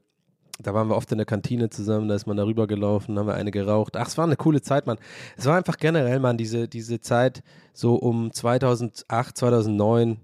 [0.61, 3.35] da waren wir oft in der Kantine zusammen, da ist man da rübergelaufen, haben wir
[3.35, 3.97] eine geraucht.
[3.97, 4.99] Ach, es war eine coole Zeit, Mann.
[5.37, 7.43] Es war einfach generell, Mann, diese, diese Zeit
[7.73, 10.19] so um 2008, 2009.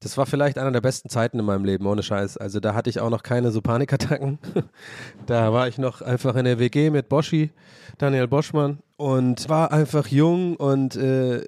[0.00, 2.36] Das war vielleicht einer der besten Zeiten in meinem Leben, ohne Scheiß.
[2.36, 4.38] Also da hatte ich auch noch keine so Panikattacken.
[5.26, 7.50] da war ich noch einfach in der WG mit Boschi,
[7.98, 11.44] Daniel Boschmann und war einfach jung und äh,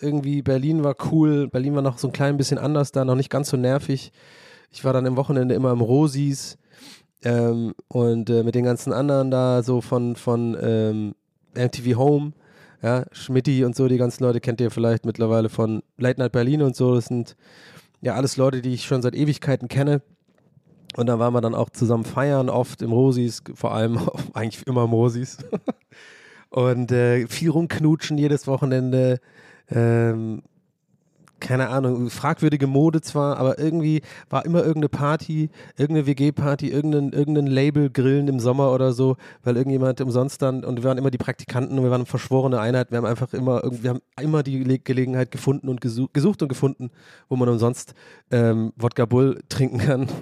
[0.00, 1.48] irgendwie Berlin war cool.
[1.48, 4.12] Berlin war noch so ein klein bisschen anders da, noch nicht ganz so nervig.
[4.70, 6.58] Ich war dann im Wochenende immer im Rosis
[7.24, 11.14] ähm, und äh, mit den ganzen anderen da so von, von ähm,
[11.54, 12.32] MTV Home,
[12.82, 16.62] ja, Schmidti und so, die ganzen Leute kennt ihr vielleicht mittlerweile von Late Night Berlin
[16.62, 16.94] und so.
[16.94, 17.34] Das sind
[18.02, 20.02] ja alles Leute, die ich schon seit Ewigkeiten kenne.
[20.96, 23.98] Und da waren wir dann auch zusammen feiern, oft im Rosis, vor allem
[24.34, 25.38] eigentlich immer im Rosis.
[26.50, 29.18] und äh, viel rumknutschen jedes Wochenende.
[29.70, 30.42] Ähm,
[31.40, 37.46] keine Ahnung, fragwürdige Mode zwar, aber irgendwie war immer irgendeine Party, irgendeine WG-Party, irgendein, irgendein
[37.46, 41.18] Label grillen im Sommer oder so, weil irgendjemand umsonst dann, und wir waren immer die
[41.18, 45.30] Praktikanten und wir waren verschworene Einheit, wir haben einfach immer, wir haben immer die Gelegenheit
[45.30, 46.90] gefunden und gesucht, gesucht und gefunden,
[47.28, 47.94] wo man umsonst
[48.30, 50.08] ähm, Wodka Bull trinken kann.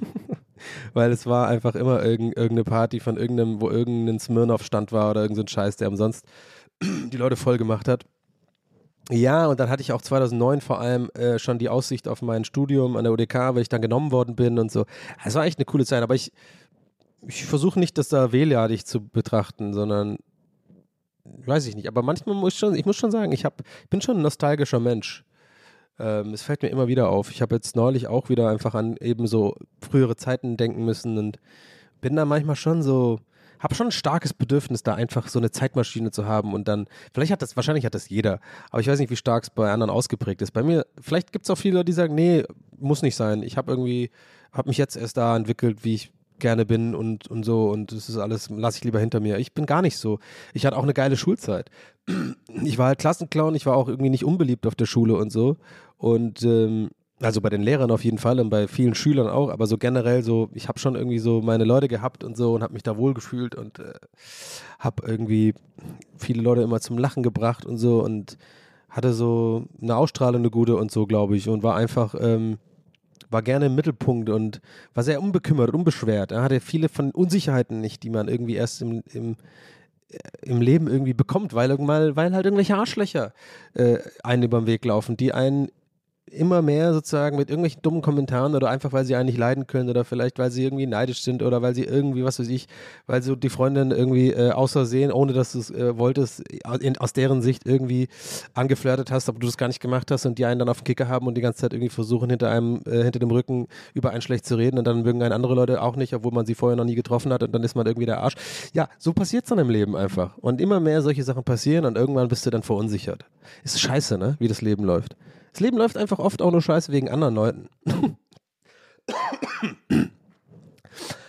[0.93, 5.49] weil es war einfach immer irgendeine Party von irgendeinem, wo irgendein Smirnoff-Stand war oder irgendein
[5.49, 6.25] Scheiß, der umsonst
[6.83, 8.05] die Leute voll gemacht hat.
[9.13, 12.45] Ja, und dann hatte ich auch 2009 vor allem äh, schon die Aussicht auf mein
[12.45, 14.87] Studium an der UDK, weil ich dann genommen worden bin und so.
[15.23, 16.33] Es war echt eine coole Zeit, aber ich,
[17.27, 20.17] ich versuche nicht, das da wehleidig zu betrachten, sondern
[21.25, 21.89] weiß ich nicht.
[21.89, 23.61] Aber manchmal muss ich schon, ich muss schon sagen, ich, hab,
[23.91, 25.25] bin schon ein nostalgischer Mensch.
[25.99, 27.31] Ähm, es fällt mir immer wieder auf.
[27.31, 31.39] Ich habe jetzt neulich auch wieder einfach an eben so frühere Zeiten denken müssen und
[32.01, 33.21] bin da manchmal schon so,
[33.63, 37.33] habe schon ein starkes Bedürfnis, da einfach so eine Zeitmaschine zu haben und dann, vielleicht
[37.33, 38.41] hat das, wahrscheinlich hat das jeder,
[38.71, 40.51] aber ich weiß nicht, wie stark es bei anderen ausgeprägt ist.
[40.51, 42.45] Bei mir, vielleicht gibt es auch viele, die sagen, nee,
[42.79, 43.43] muss nicht sein.
[43.43, 44.11] Ich habe irgendwie,
[44.53, 48.09] habe mich jetzt erst da entwickelt, wie ich gerne bin und, und so und das
[48.09, 49.39] ist alles, lasse ich lieber hinter mir.
[49.39, 50.19] Ich bin gar nicht so.
[50.55, 51.71] Ich hatte auch eine geile Schulzeit.
[52.65, 55.57] Ich war halt Klassenclown, ich war auch irgendwie nicht unbeliebt auf der Schule und so
[55.99, 56.91] und ähm,
[57.23, 60.23] also bei den Lehrern auf jeden Fall und bei vielen Schülern auch, aber so generell
[60.23, 62.97] so, ich habe schon irgendwie so meine Leute gehabt und so und habe mich da
[62.97, 63.95] wohl gefühlt und äh,
[64.79, 65.55] habe irgendwie
[66.19, 68.39] viele Leute immer zum Lachen gebracht und so und
[68.91, 72.59] hatte so eine Ausstrahlung, eine gute und so, glaube ich, und war einfach, ähm,
[73.31, 74.61] war gerne im Mittelpunkt und
[74.93, 76.33] war sehr unbekümmert, unbeschwert.
[76.33, 79.37] Er hatte viele von Unsicherheiten nicht, die man irgendwie erst im, im,
[80.11, 83.33] äh, im Leben irgendwie bekommt, weil, weil halt irgendwelche Arschlöcher
[83.75, 85.71] äh, einen über den Weg laufen, die einen
[86.31, 89.91] immer mehr sozusagen mit irgendwelchen dummen Kommentaren oder einfach, weil sie einen nicht leiden können
[89.91, 92.67] oder vielleicht, weil sie irgendwie neidisch sind oder weil sie irgendwie, was weiß ich,
[93.07, 96.41] weil so die Freundin irgendwie äh, außersehen, ohne dass du es äh, wolltest,
[96.81, 98.09] in, aus deren Sicht irgendwie
[98.55, 100.85] angeflirtet hast, aber du das gar nicht gemacht hast und die einen dann auf den
[100.85, 104.11] Kicker haben und die ganze Zeit irgendwie versuchen, hinter einem, äh, hinter dem Rücken über
[104.11, 106.55] einen schlecht zu reden und dann mögen einen andere Leute auch nicht, obwohl man sie
[106.55, 108.35] vorher noch nie getroffen hat und dann ist man irgendwie der Arsch.
[108.73, 110.39] Ja, so passiert es dann im Leben einfach.
[110.39, 113.25] Und immer mehr solche Sachen passieren und irgendwann bist du dann verunsichert.
[113.65, 114.37] Ist scheiße, ne?
[114.39, 115.17] Wie das Leben läuft.
[115.53, 117.69] Das Leben läuft einfach oft auch nur scheiße wegen anderen Leuten.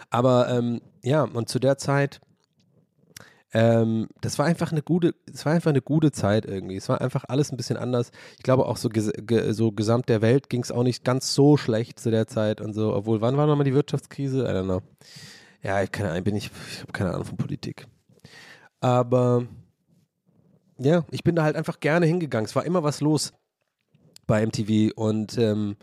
[0.09, 2.21] Aber ähm, ja, und zu der Zeit,
[3.51, 6.77] ähm, das war einfach eine gute, es war einfach eine gute Zeit irgendwie.
[6.77, 8.11] Es war einfach alles ein bisschen anders.
[8.37, 11.33] Ich glaube auch so, ges ge so gesamt der Welt ging es auch nicht ganz
[11.33, 12.95] so schlecht zu der Zeit und so.
[12.95, 14.43] Obwohl, wann war nochmal die Wirtschaftskrise?
[14.43, 14.81] I don't know.
[15.61, 17.87] Ja, ich, keine Ahnung, bin ich, ich habe keine Ahnung von Politik.
[18.79, 19.47] Aber
[20.77, 22.45] ja, ich bin da halt einfach gerne hingegangen.
[22.45, 23.33] Es war immer was los
[24.27, 25.75] bei MTV und ähm,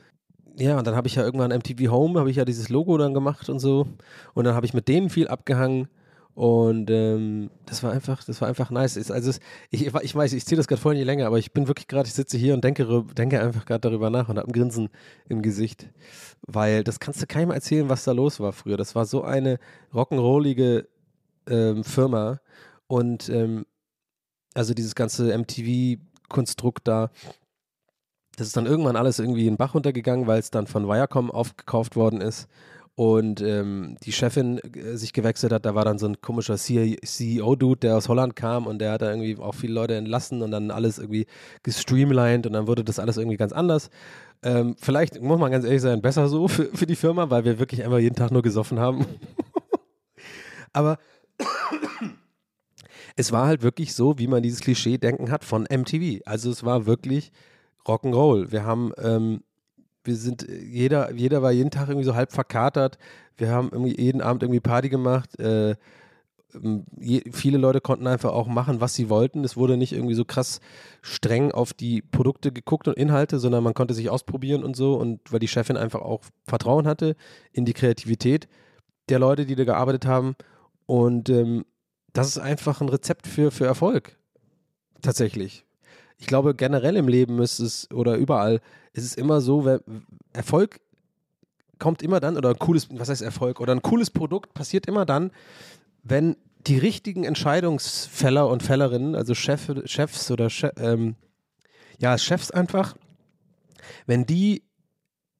[0.56, 3.14] ja, und dann habe ich ja irgendwann MTV Home, habe ich ja dieses Logo dann
[3.14, 3.86] gemacht und so
[4.34, 5.88] und dann habe ich mit denen viel abgehangen
[6.34, 9.10] und ähm, das war einfach, das war einfach nice.
[9.10, 11.52] Also es, ich, ich weiß, ich ziehe das gerade voll in die Länge, aber ich
[11.52, 14.48] bin wirklich gerade, ich sitze hier und denke, denke einfach gerade darüber nach und habe
[14.48, 14.88] ein Grinsen
[15.28, 15.88] im Gesicht,
[16.46, 18.76] weil das kannst du keinem erzählen, was da los war früher.
[18.76, 19.58] Das war so eine
[19.92, 20.86] rock'n'rollige
[21.48, 22.40] ähm, Firma
[22.86, 23.66] und ähm,
[24.54, 27.10] also dieses ganze MTV-Konstrukt da
[28.40, 31.30] das ist dann irgendwann alles irgendwie in den Bach runtergegangen, weil es dann von Viacom
[31.30, 32.48] aufgekauft worden ist
[32.94, 35.66] und ähm, die Chefin äh, sich gewechselt hat.
[35.66, 39.10] Da war dann so ein komischer CEO-Dude, der aus Holland kam und der hat da
[39.10, 41.26] irgendwie auch viele Leute entlassen und dann alles irgendwie
[41.64, 43.90] gestreamlined und dann wurde das alles irgendwie ganz anders.
[44.42, 47.58] Ähm, vielleicht, muss man ganz ehrlich sein, besser so für, für die Firma, weil wir
[47.58, 49.04] wirklich einfach jeden Tag nur gesoffen haben.
[50.72, 50.96] Aber
[53.16, 56.22] es war halt wirklich so, wie man dieses Klischee-Denken hat von MTV.
[56.24, 57.32] Also es war wirklich
[57.90, 58.52] Rock'n'Roll.
[58.52, 59.42] Wir haben, ähm,
[60.04, 62.98] wir sind, jeder, jeder war jeden Tag irgendwie so halb verkatert.
[63.36, 65.38] Wir haben irgendwie jeden Abend irgendwie Party gemacht.
[65.38, 65.76] Äh,
[66.54, 69.44] ähm, je, viele Leute konnten einfach auch machen, was sie wollten.
[69.44, 70.60] Es wurde nicht irgendwie so krass
[71.02, 74.94] streng auf die Produkte geguckt und Inhalte, sondern man konnte sich ausprobieren und so.
[74.94, 77.16] Und weil die Chefin einfach auch Vertrauen hatte
[77.52, 78.48] in die Kreativität
[79.08, 80.36] der Leute, die da gearbeitet haben.
[80.86, 81.64] Und ähm,
[82.12, 84.16] das ist einfach ein Rezept für, für Erfolg.
[85.02, 85.64] Tatsächlich
[86.20, 88.60] ich glaube, generell im Leben ist es oder überall
[88.92, 89.80] ist es immer so, wenn
[90.32, 90.80] Erfolg
[91.78, 95.06] kommt immer dann, oder ein cooles, was heißt Erfolg, oder ein cooles Produkt passiert immer
[95.06, 95.30] dann,
[96.02, 101.16] wenn die richtigen Entscheidungsfäller und Fällerinnen, also Chef, Chefs oder Chef, ähm,
[101.98, 102.96] ja, Chefs einfach,
[104.06, 104.62] wenn die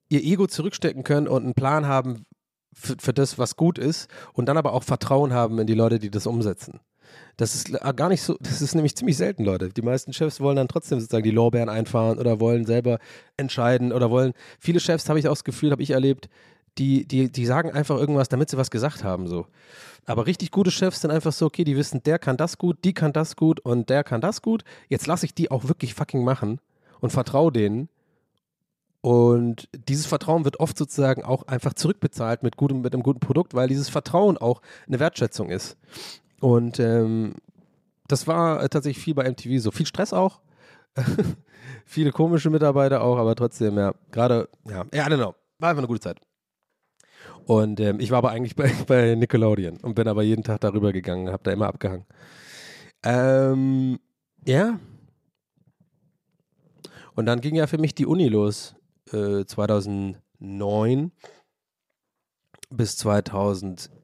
[0.08, 2.24] ihr Ego zurückstecken können und einen Plan haben
[2.72, 5.98] für, für das, was gut ist und dann aber auch Vertrauen haben in die Leute,
[5.98, 6.80] die das umsetzen.
[7.36, 9.70] Das ist gar nicht so, das ist nämlich ziemlich selten, Leute.
[9.70, 12.98] Die meisten Chefs wollen dann trotzdem sozusagen die Lorbeeren einfahren oder wollen selber
[13.36, 16.28] entscheiden oder wollen, viele Chefs habe ich auch das Gefühl, habe ich erlebt,
[16.78, 19.46] die, die, die sagen einfach irgendwas, damit sie was gesagt haben, so.
[20.06, 22.94] Aber richtig gute Chefs sind einfach so, okay, die wissen, der kann das gut, die
[22.94, 24.64] kann das gut und der kann das gut.
[24.88, 26.60] Jetzt lasse ich die auch wirklich fucking machen
[27.00, 27.88] und vertraue denen.
[29.02, 33.54] Und dieses Vertrauen wird oft sozusagen auch einfach zurückbezahlt mit, gutem, mit einem guten Produkt,
[33.54, 35.76] weil dieses Vertrauen auch eine Wertschätzung ist.
[36.40, 37.34] Und ähm,
[38.08, 39.70] das war äh, tatsächlich viel bei MTV so.
[39.70, 40.40] Viel Stress auch.
[41.86, 45.18] Viele komische Mitarbeiter auch, aber trotzdem, ja, gerade, ja, ja, I.
[45.18, 45.34] War
[45.68, 46.20] einfach eine gute Zeit.
[47.46, 50.92] Und ähm, ich war aber eigentlich bei, bei Nickelodeon und bin aber jeden Tag darüber
[50.92, 52.06] gegangen, habe da immer abgehangen.
[53.02, 53.98] Ähm,
[54.46, 54.78] ja.
[57.14, 58.74] Und dann ging ja für mich die Uni los.
[59.12, 61.12] Äh, 2009
[62.70, 63.99] bis 2011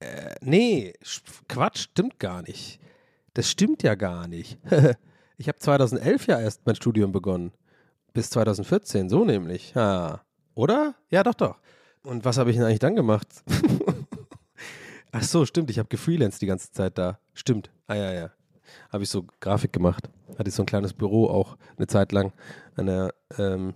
[0.00, 2.80] Äh, nee, Sch- Quatsch, stimmt gar nicht.
[3.34, 4.58] Das stimmt ja gar nicht.
[5.38, 7.52] ich habe 2011 ja erst mein Studium begonnen.
[8.12, 9.74] Bis 2014, so nämlich.
[9.74, 10.22] Ja.
[10.54, 10.94] Oder?
[11.10, 11.58] Ja, doch, doch.
[12.02, 13.28] Und was habe ich denn eigentlich dann gemacht?
[15.12, 15.70] Ach so, stimmt.
[15.70, 17.18] Ich habe gefreelanced die ganze Zeit da.
[17.34, 17.70] Stimmt.
[17.86, 18.30] Ah, ja, ja.
[18.92, 20.08] Habe ich so Grafik gemacht.
[20.38, 22.32] Hatte ich so ein kleines Büro auch eine Zeit lang
[22.76, 23.74] an der ähm,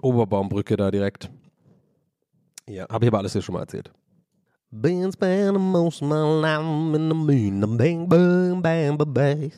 [0.00, 1.30] Oberbaumbrücke da direkt.
[2.68, 3.92] Ja, habe ich aber alles hier schon mal erzählt.
[4.74, 9.52] Been spending most of my life in the moon, bang, bang, bang, bang, bang.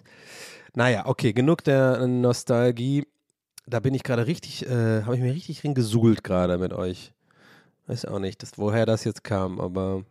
[0.74, 3.06] Naja, okay, genug der Nostalgie.
[3.64, 7.12] Da bin ich gerade richtig, äh, habe ich mir richtig reingesuhlt gerade mit euch.
[7.86, 10.02] Weiß auch nicht, dass, woher das jetzt kam, aber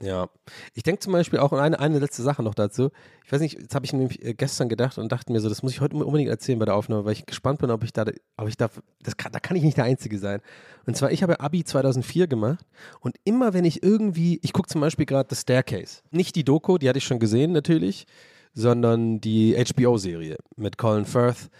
[0.00, 0.28] ja.
[0.74, 2.90] Ich denke zum Beispiel auch eine, eine letzte Sache noch dazu.
[3.24, 5.62] Ich weiß nicht, jetzt habe ich nämlich äh, gestern gedacht und dachte mir so, das
[5.62, 8.04] muss ich heute unbedingt erzählen bei der Aufnahme, weil ich gespannt bin, ob ich da,
[8.36, 8.68] ob ich da,
[9.02, 10.40] das kann, da kann ich nicht der Einzige sein.
[10.86, 12.64] Und zwar, ich habe Abi 2004 gemacht
[13.00, 16.02] und immer wenn ich irgendwie, ich gucke zum Beispiel gerade The Staircase.
[16.10, 18.06] Nicht die Doku, die hatte ich schon gesehen natürlich,
[18.52, 21.50] sondern die HBO-Serie mit Colin Firth.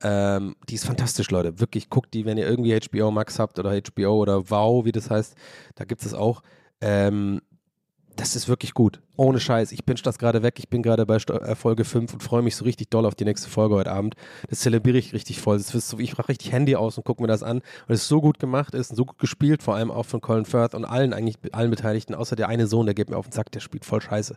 [0.00, 1.58] Ähm, die ist fantastisch, Leute.
[1.60, 5.10] Wirklich, guckt die, wenn ihr irgendwie HBO Max habt oder HBO oder Wow, wie das
[5.10, 5.34] heißt.
[5.74, 6.42] Da gibt es auch.
[6.80, 7.40] Ähm,
[8.18, 9.00] das ist wirklich gut.
[9.16, 9.70] Ohne Scheiß.
[9.70, 10.56] Ich binge das gerade weg.
[10.58, 13.24] Ich bin gerade bei äh, Folge 5 und freue mich so richtig doll auf die
[13.24, 14.16] nächste Folge heute Abend.
[14.50, 15.56] Das zelebriere ich richtig voll.
[15.56, 18.08] Das ist so, ich mache richtig Handy aus und gucke mir das an, weil es
[18.08, 20.84] so gut gemacht ist und so gut gespielt, vor allem auch von Colin Firth und
[20.84, 23.60] allen eigentlich, allen Beteiligten, außer der eine Sohn, der geht mir auf den Sack, der
[23.60, 24.36] spielt voll scheiße.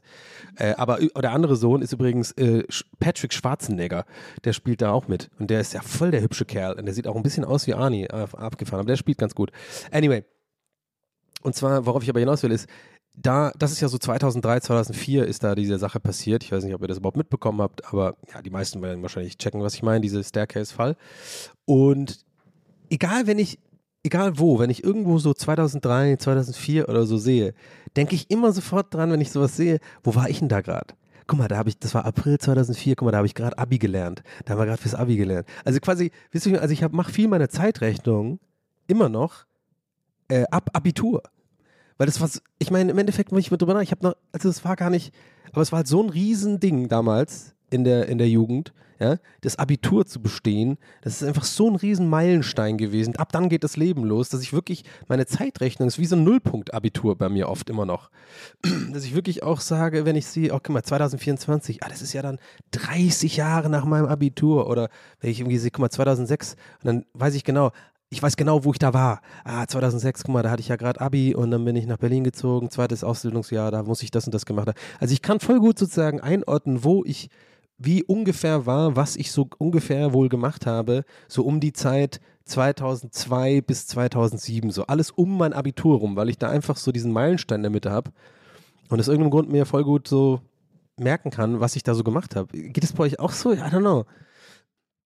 [0.57, 2.63] Äh, aber der andere Sohn ist übrigens äh,
[2.99, 4.05] Patrick Schwarzenegger.
[4.43, 5.32] Der spielt da auch mit.
[5.39, 6.77] Und der ist ja voll der hübsche Kerl.
[6.77, 8.82] Und der sieht auch ein bisschen aus wie Arnie, äh, abgefahren.
[8.82, 9.51] Aber der spielt ganz gut.
[9.91, 10.23] Anyway.
[11.41, 12.67] Und zwar, worauf ich aber hinaus will, ist,
[13.22, 16.43] da, das ist ja so 2003, 2004 ist da diese Sache passiert.
[16.43, 19.38] Ich weiß nicht, ob ihr das überhaupt mitbekommen habt, aber ja, die meisten werden wahrscheinlich
[19.38, 20.95] checken, was ich meine, diese Staircase-Fall.
[21.65, 22.19] Und
[22.89, 23.59] egal, wenn ich,
[24.03, 27.53] egal wo, wenn ich irgendwo so 2003, 2004 oder so sehe,
[27.95, 30.93] denke ich immer sofort dran, wenn ich sowas sehe, wo war ich denn da gerade?
[31.28, 33.57] Guck mal, da habe ich, das war April 2004, guck mal, da habe ich gerade
[33.57, 34.24] Abi gelernt.
[34.45, 35.47] Da haben wir gerade fürs Abi gelernt.
[35.63, 38.39] Also quasi, wisst ihr, also ich mache viel meine Zeitrechnung
[38.88, 39.45] immer noch
[40.28, 41.24] äh, ab Abitur.
[42.01, 42.27] Weil das war,
[42.57, 44.75] ich meine, im Endeffekt, wenn ich mir drüber nach, ich habe noch, also es war
[44.75, 45.13] gar nicht,
[45.51, 49.59] aber es war halt so ein Riesending damals in der, in der Jugend, ja, das
[49.59, 53.17] Abitur zu bestehen, das ist einfach so ein riesen Meilenstein gewesen.
[53.17, 56.23] Ab dann geht das Leben los, dass ich wirklich, meine Zeitrechnung ist wie so ein
[56.23, 58.09] Nullpunkt-Abitur bei mir oft immer noch.
[58.91, 62.13] Dass ich wirklich auch sage, wenn ich sehe, oh, guck mal, 2024, ah, das ist
[62.13, 62.39] ja dann
[62.71, 64.89] 30 Jahre nach meinem Abitur oder
[65.19, 67.71] wenn ich irgendwie sehe, guck mal, 2006, und dann weiß ich genau,
[68.12, 69.22] ich weiß genau, wo ich da war.
[69.45, 71.97] Ah, 2006, guck mal, da hatte ich ja gerade Abi und dann bin ich nach
[71.97, 74.78] Berlin gezogen, zweites Ausbildungsjahr, da muss ich das und das gemacht haben.
[74.99, 77.30] Also ich kann voll gut sozusagen einordnen, wo ich
[77.78, 83.62] wie ungefähr war, was ich so ungefähr wohl gemacht habe, so um die Zeit 2002
[83.62, 87.59] bis 2007, so alles um mein Abitur rum, weil ich da einfach so diesen Meilenstein
[87.59, 88.12] in der Mitte habe
[88.89, 90.41] und aus irgendeinem Grund mir voll gut so
[90.97, 92.55] merken kann, was ich da so gemacht habe.
[92.55, 93.53] Geht es bei euch auch so?
[93.53, 94.05] I don't know.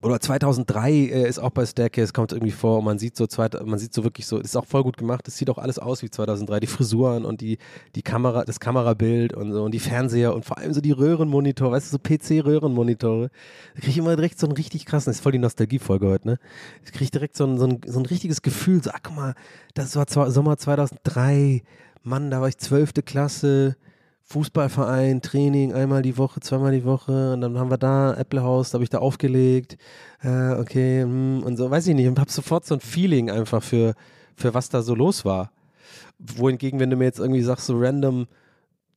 [0.04, 3.54] Oder 2003 äh, ist auch bei Staircase, kommt irgendwie vor und man sieht so, zweit,
[3.64, 6.02] man sieht so wirklich so, ist auch voll gut gemacht, es sieht auch alles aus
[6.02, 7.56] wie 2003, die Frisuren und die,
[7.94, 11.72] die Kamera, das Kamerabild und so und die Fernseher und vor allem so die Röhrenmonitore,
[11.72, 13.30] weißt du, so PC-Röhrenmonitore.
[13.74, 16.28] Da kriege ich immer direkt so einen richtig krassen, das ist voll die Nostalgie-Folge heute,
[16.28, 16.38] ne?
[16.84, 19.34] Ich kriege direkt so ein, so, ein, so ein richtiges Gefühl, so, ach guck mal,
[19.72, 21.62] das war Sommer 2003,
[22.02, 23.76] Mann, da war ich zwölfte Klasse,
[24.26, 28.70] Fußballverein, Training einmal die Woche, zweimal die Woche und dann haben wir da Apple House,
[28.70, 29.76] da habe ich da aufgelegt,
[30.22, 33.62] äh, okay, hm, und so, weiß ich nicht, und habe sofort so ein Feeling einfach
[33.62, 33.94] für,
[34.34, 35.52] für was da so los war.
[36.18, 38.26] Wohingegen, wenn du mir jetzt irgendwie sagst, so random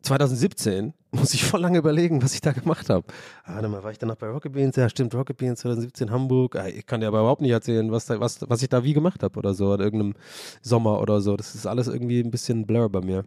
[0.02, 3.06] 2017, muss ich voll lange überlegen, was ich da gemacht habe.
[3.44, 4.78] Ah, warte mal, war ich dann noch bei Rocket Beans?
[4.78, 6.56] Ja, stimmt, Rocket Beans 2017 Hamburg.
[6.56, 8.94] Ah, ich kann dir aber überhaupt nicht erzählen, was, da, was, was ich da wie
[8.94, 10.14] gemacht habe oder so, in irgendeinem
[10.62, 11.36] Sommer oder so.
[11.36, 13.26] Das ist alles irgendwie ein bisschen blur bei mir.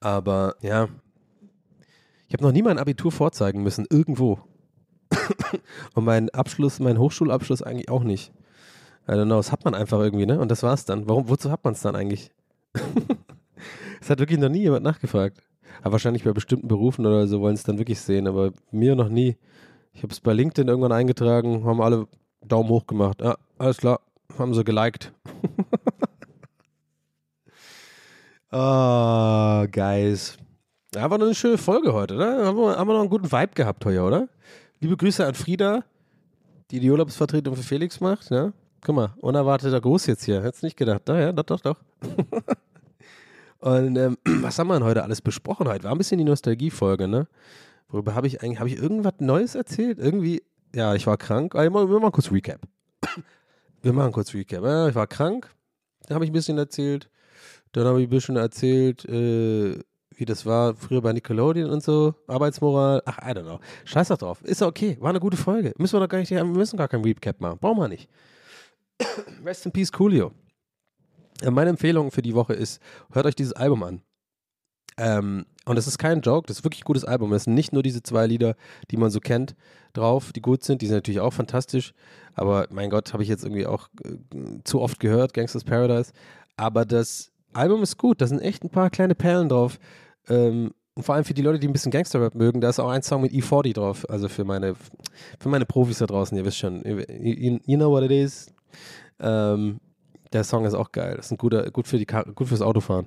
[0.00, 0.88] Aber ja,
[2.28, 4.38] ich habe noch nie mein Abitur vorzeigen müssen, irgendwo.
[5.94, 8.32] Und mein Abschluss, mein Hochschulabschluss eigentlich auch nicht.
[9.08, 10.38] I don't know, das hat man einfach irgendwie, ne?
[10.38, 11.08] Und das war's dann.
[11.08, 12.30] Warum, wozu hat man es dann eigentlich?
[14.00, 15.42] Es hat wirklich noch nie jemand nachgefragt.
[15.82, 19.08] Aber wahrscheinlich bei bestimmten Berufen oder so wollen es dann wirklich sehen, aber mir noch
[19.08, 19.36] nie.
[19.92, 22.06] Ich habe es bei LinkedIn irgendwann eingetragen, haben alle
[22.46, 23.20] Daumen hoch gemacht.
[23.20, 24.00] Ja, alles klar,
[24.38, 25.12] haben sie geliked.
[28.52, 30.36] Ah, guys.
[30.92, 32.46] Ja, war noch eine schöne Folge heute, oder?
[32.46, 34.28] Haben wir, haben wir noch einen guten Vibe gehabt heute, oder?
[34.80, 35.84] Liebe Grüße an Frieda,
[36.72, 38.52] die die Urlaubsvertretung für Felix macht, ja?
[38.84, 40.42] Guck mal, unerwarteter Gruß jetzt hier.
[40.42, 41.02] Hättest nicht gedacht.
[41.04, 41.76] Da, ja, doch, doch, doch.
[43.60, 45.84] Und ähm, was haben wir denn heute alles besprochen heute?
[45.84, 47.28] War ein bisschen die Nostalgie-Folge, ne?
[47.88, 50.00] Worüber habe ich eigentlich, habe ich irgendwas Neues erzählt?
[50.00, 50.42] Irgendwie,
[50.74, 51.54] ja, ich war krank.
[51.54, 52.62] Ah, wir machen kurz Recap.
[53.82, 54.62] Wir machen kurz Recap.
[54.62, 55.48] Ja, ich war krank,
[56.06, 57.08] da habe ich ein bisschen erzählt.
[57.72, 59.78] Dann habe ich ein bisschen erzählt, äh,
[60.16, 63.02] wie das war früher bei Nickelodeon und so, Arbeitsmoral.
[63.06, 63.60] Ach, I don't know.
[63.84, 64.42] Scheiß doch drauf.
[64.42, 64.96] Ist okay.
[65.00, 65.72] War eine gute Folge.
[65.78, 67.58] Müssen wir doch gar nicht, wir müssen gar kein Recap machen.
[67.58, 68.08] Brauchen wir nicht.
[69.44, 70.32] Rest in Peace, Coolio.
[71.42, 74.02] Äh, Meine Empfehlung für die Woche ist, hört euch dieses Album an.
[74.96, 77.30] Ähm, und das ist kein Joke, das ist wirklich ein gutes Album.
[77.30, 78.56] Das sind nicht nur diese zwei Lieder,
[78.90, 79.54] die man so kennt,
[79.92, 80.82] drauf, die gut sind.
[80.82, 81.94] Die sind natürlich auch fantastisch.
[82.34, 84.16] Aber mein Gott, habe ich jetzt irgendwie auch äh,
[84.64, 86.12] zu oft gehört, Gangsters Paradise.
[86.56, 88.20] Aber das Album ist gut.
[88.20, 89.78] Da sind echt ein paar kleine Perlen drauf.
[90.28, 92.90] Ähm, und vor allem für die Leute, die ein bisschen Gangster-Rap mögen, da ist auch
[92.90, 94.04] ein Song mit E40 drauf.
[94.08, 94.74] Also für meine,
[95.38, 96.82] für meine Profis da draußen, ihr wisst schon.
[96.84, 98.52] You, you know what it is.
[99.18, 99.80] Ähm,
[100.32, 101.14] der Song ist auch geil.
[101.16, 103.06] Das ist ein guter, gut für die gut fürs Autofahren.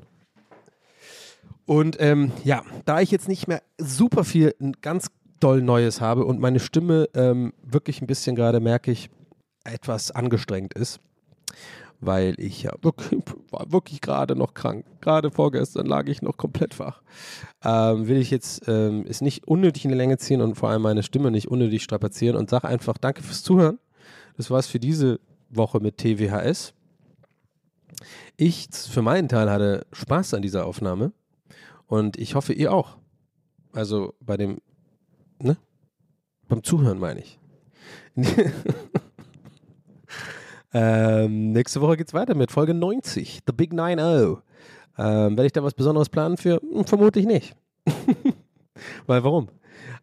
[1.66, 5.08] Und ähm, ja, da ich jetzt nicht mehr super viel ganz
[5.40, 9.10] doll Neues habe und meine Stimme ähm, wirklich ein bisschen gerade, merke ich,
[9.64, 11.00] etwas angestrengt ist,
[12.06, 14.86] weil ich ja wirklich, war wirklich gerade noch krank.
[15.02, 17.02] Gerade vorgestern lag ich noch komplett wach.
[17.64, 20.82] Ähm, will ich jetzt ähm, es nicht unnötig in die Länge ziehen und vor allem
[20.82, 23.80] meine Stimme nicht unnötig strapazieren und sage einfach Danke fürs Zuhören.
[24.38, 26.74] Das war's für diese Woche mit TWHS.
[28.38, 31.14] Ich für meinen Teil hatte Spaß an dieser Aufnahme
[31.88, 32.98] und ich hoffe, ihr auch.
[33.72, 34.60] Also bei dem,
[35.40, 35.58] ne?
[36.48, 37.40] Beim Zuhören meine ich.
[40.74, 44.38] ähm, nächste Woche geht's weiter mit Folge 90, The Big 9-0.
[44.98, 46.60] Ähm, werde ich da was Besonderes planen für?
[46.62, 47.56] Hm, vermutlich nicht.
[49.08, 49.50] Weil warum?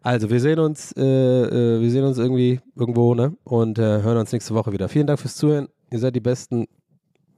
[0.02, 3.36] Also, wir sehen uns, äh, äh, wir sehen uns irgendwie irgendwo, ne?
[3.44, 4.88] Und äh, hören uns nächste Woche wieder.
[4.88, 5.68] Vielen Dank fürs Zuhören.
[5.90, 6.66] Ihr seid die Besten.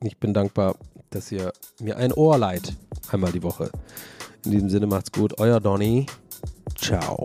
[0.03, 0.77] Ich bin dankbar,
[1.11, 2.75] dass ihr mir ein Ohr leiht.
[3.11, 3.71] Einmal die Woche.
[4.45, 5.39] In diesem Sinne macht's gut.
[5.39, 6.07] Euer Donny.
[6.77, 7.25] Ciao.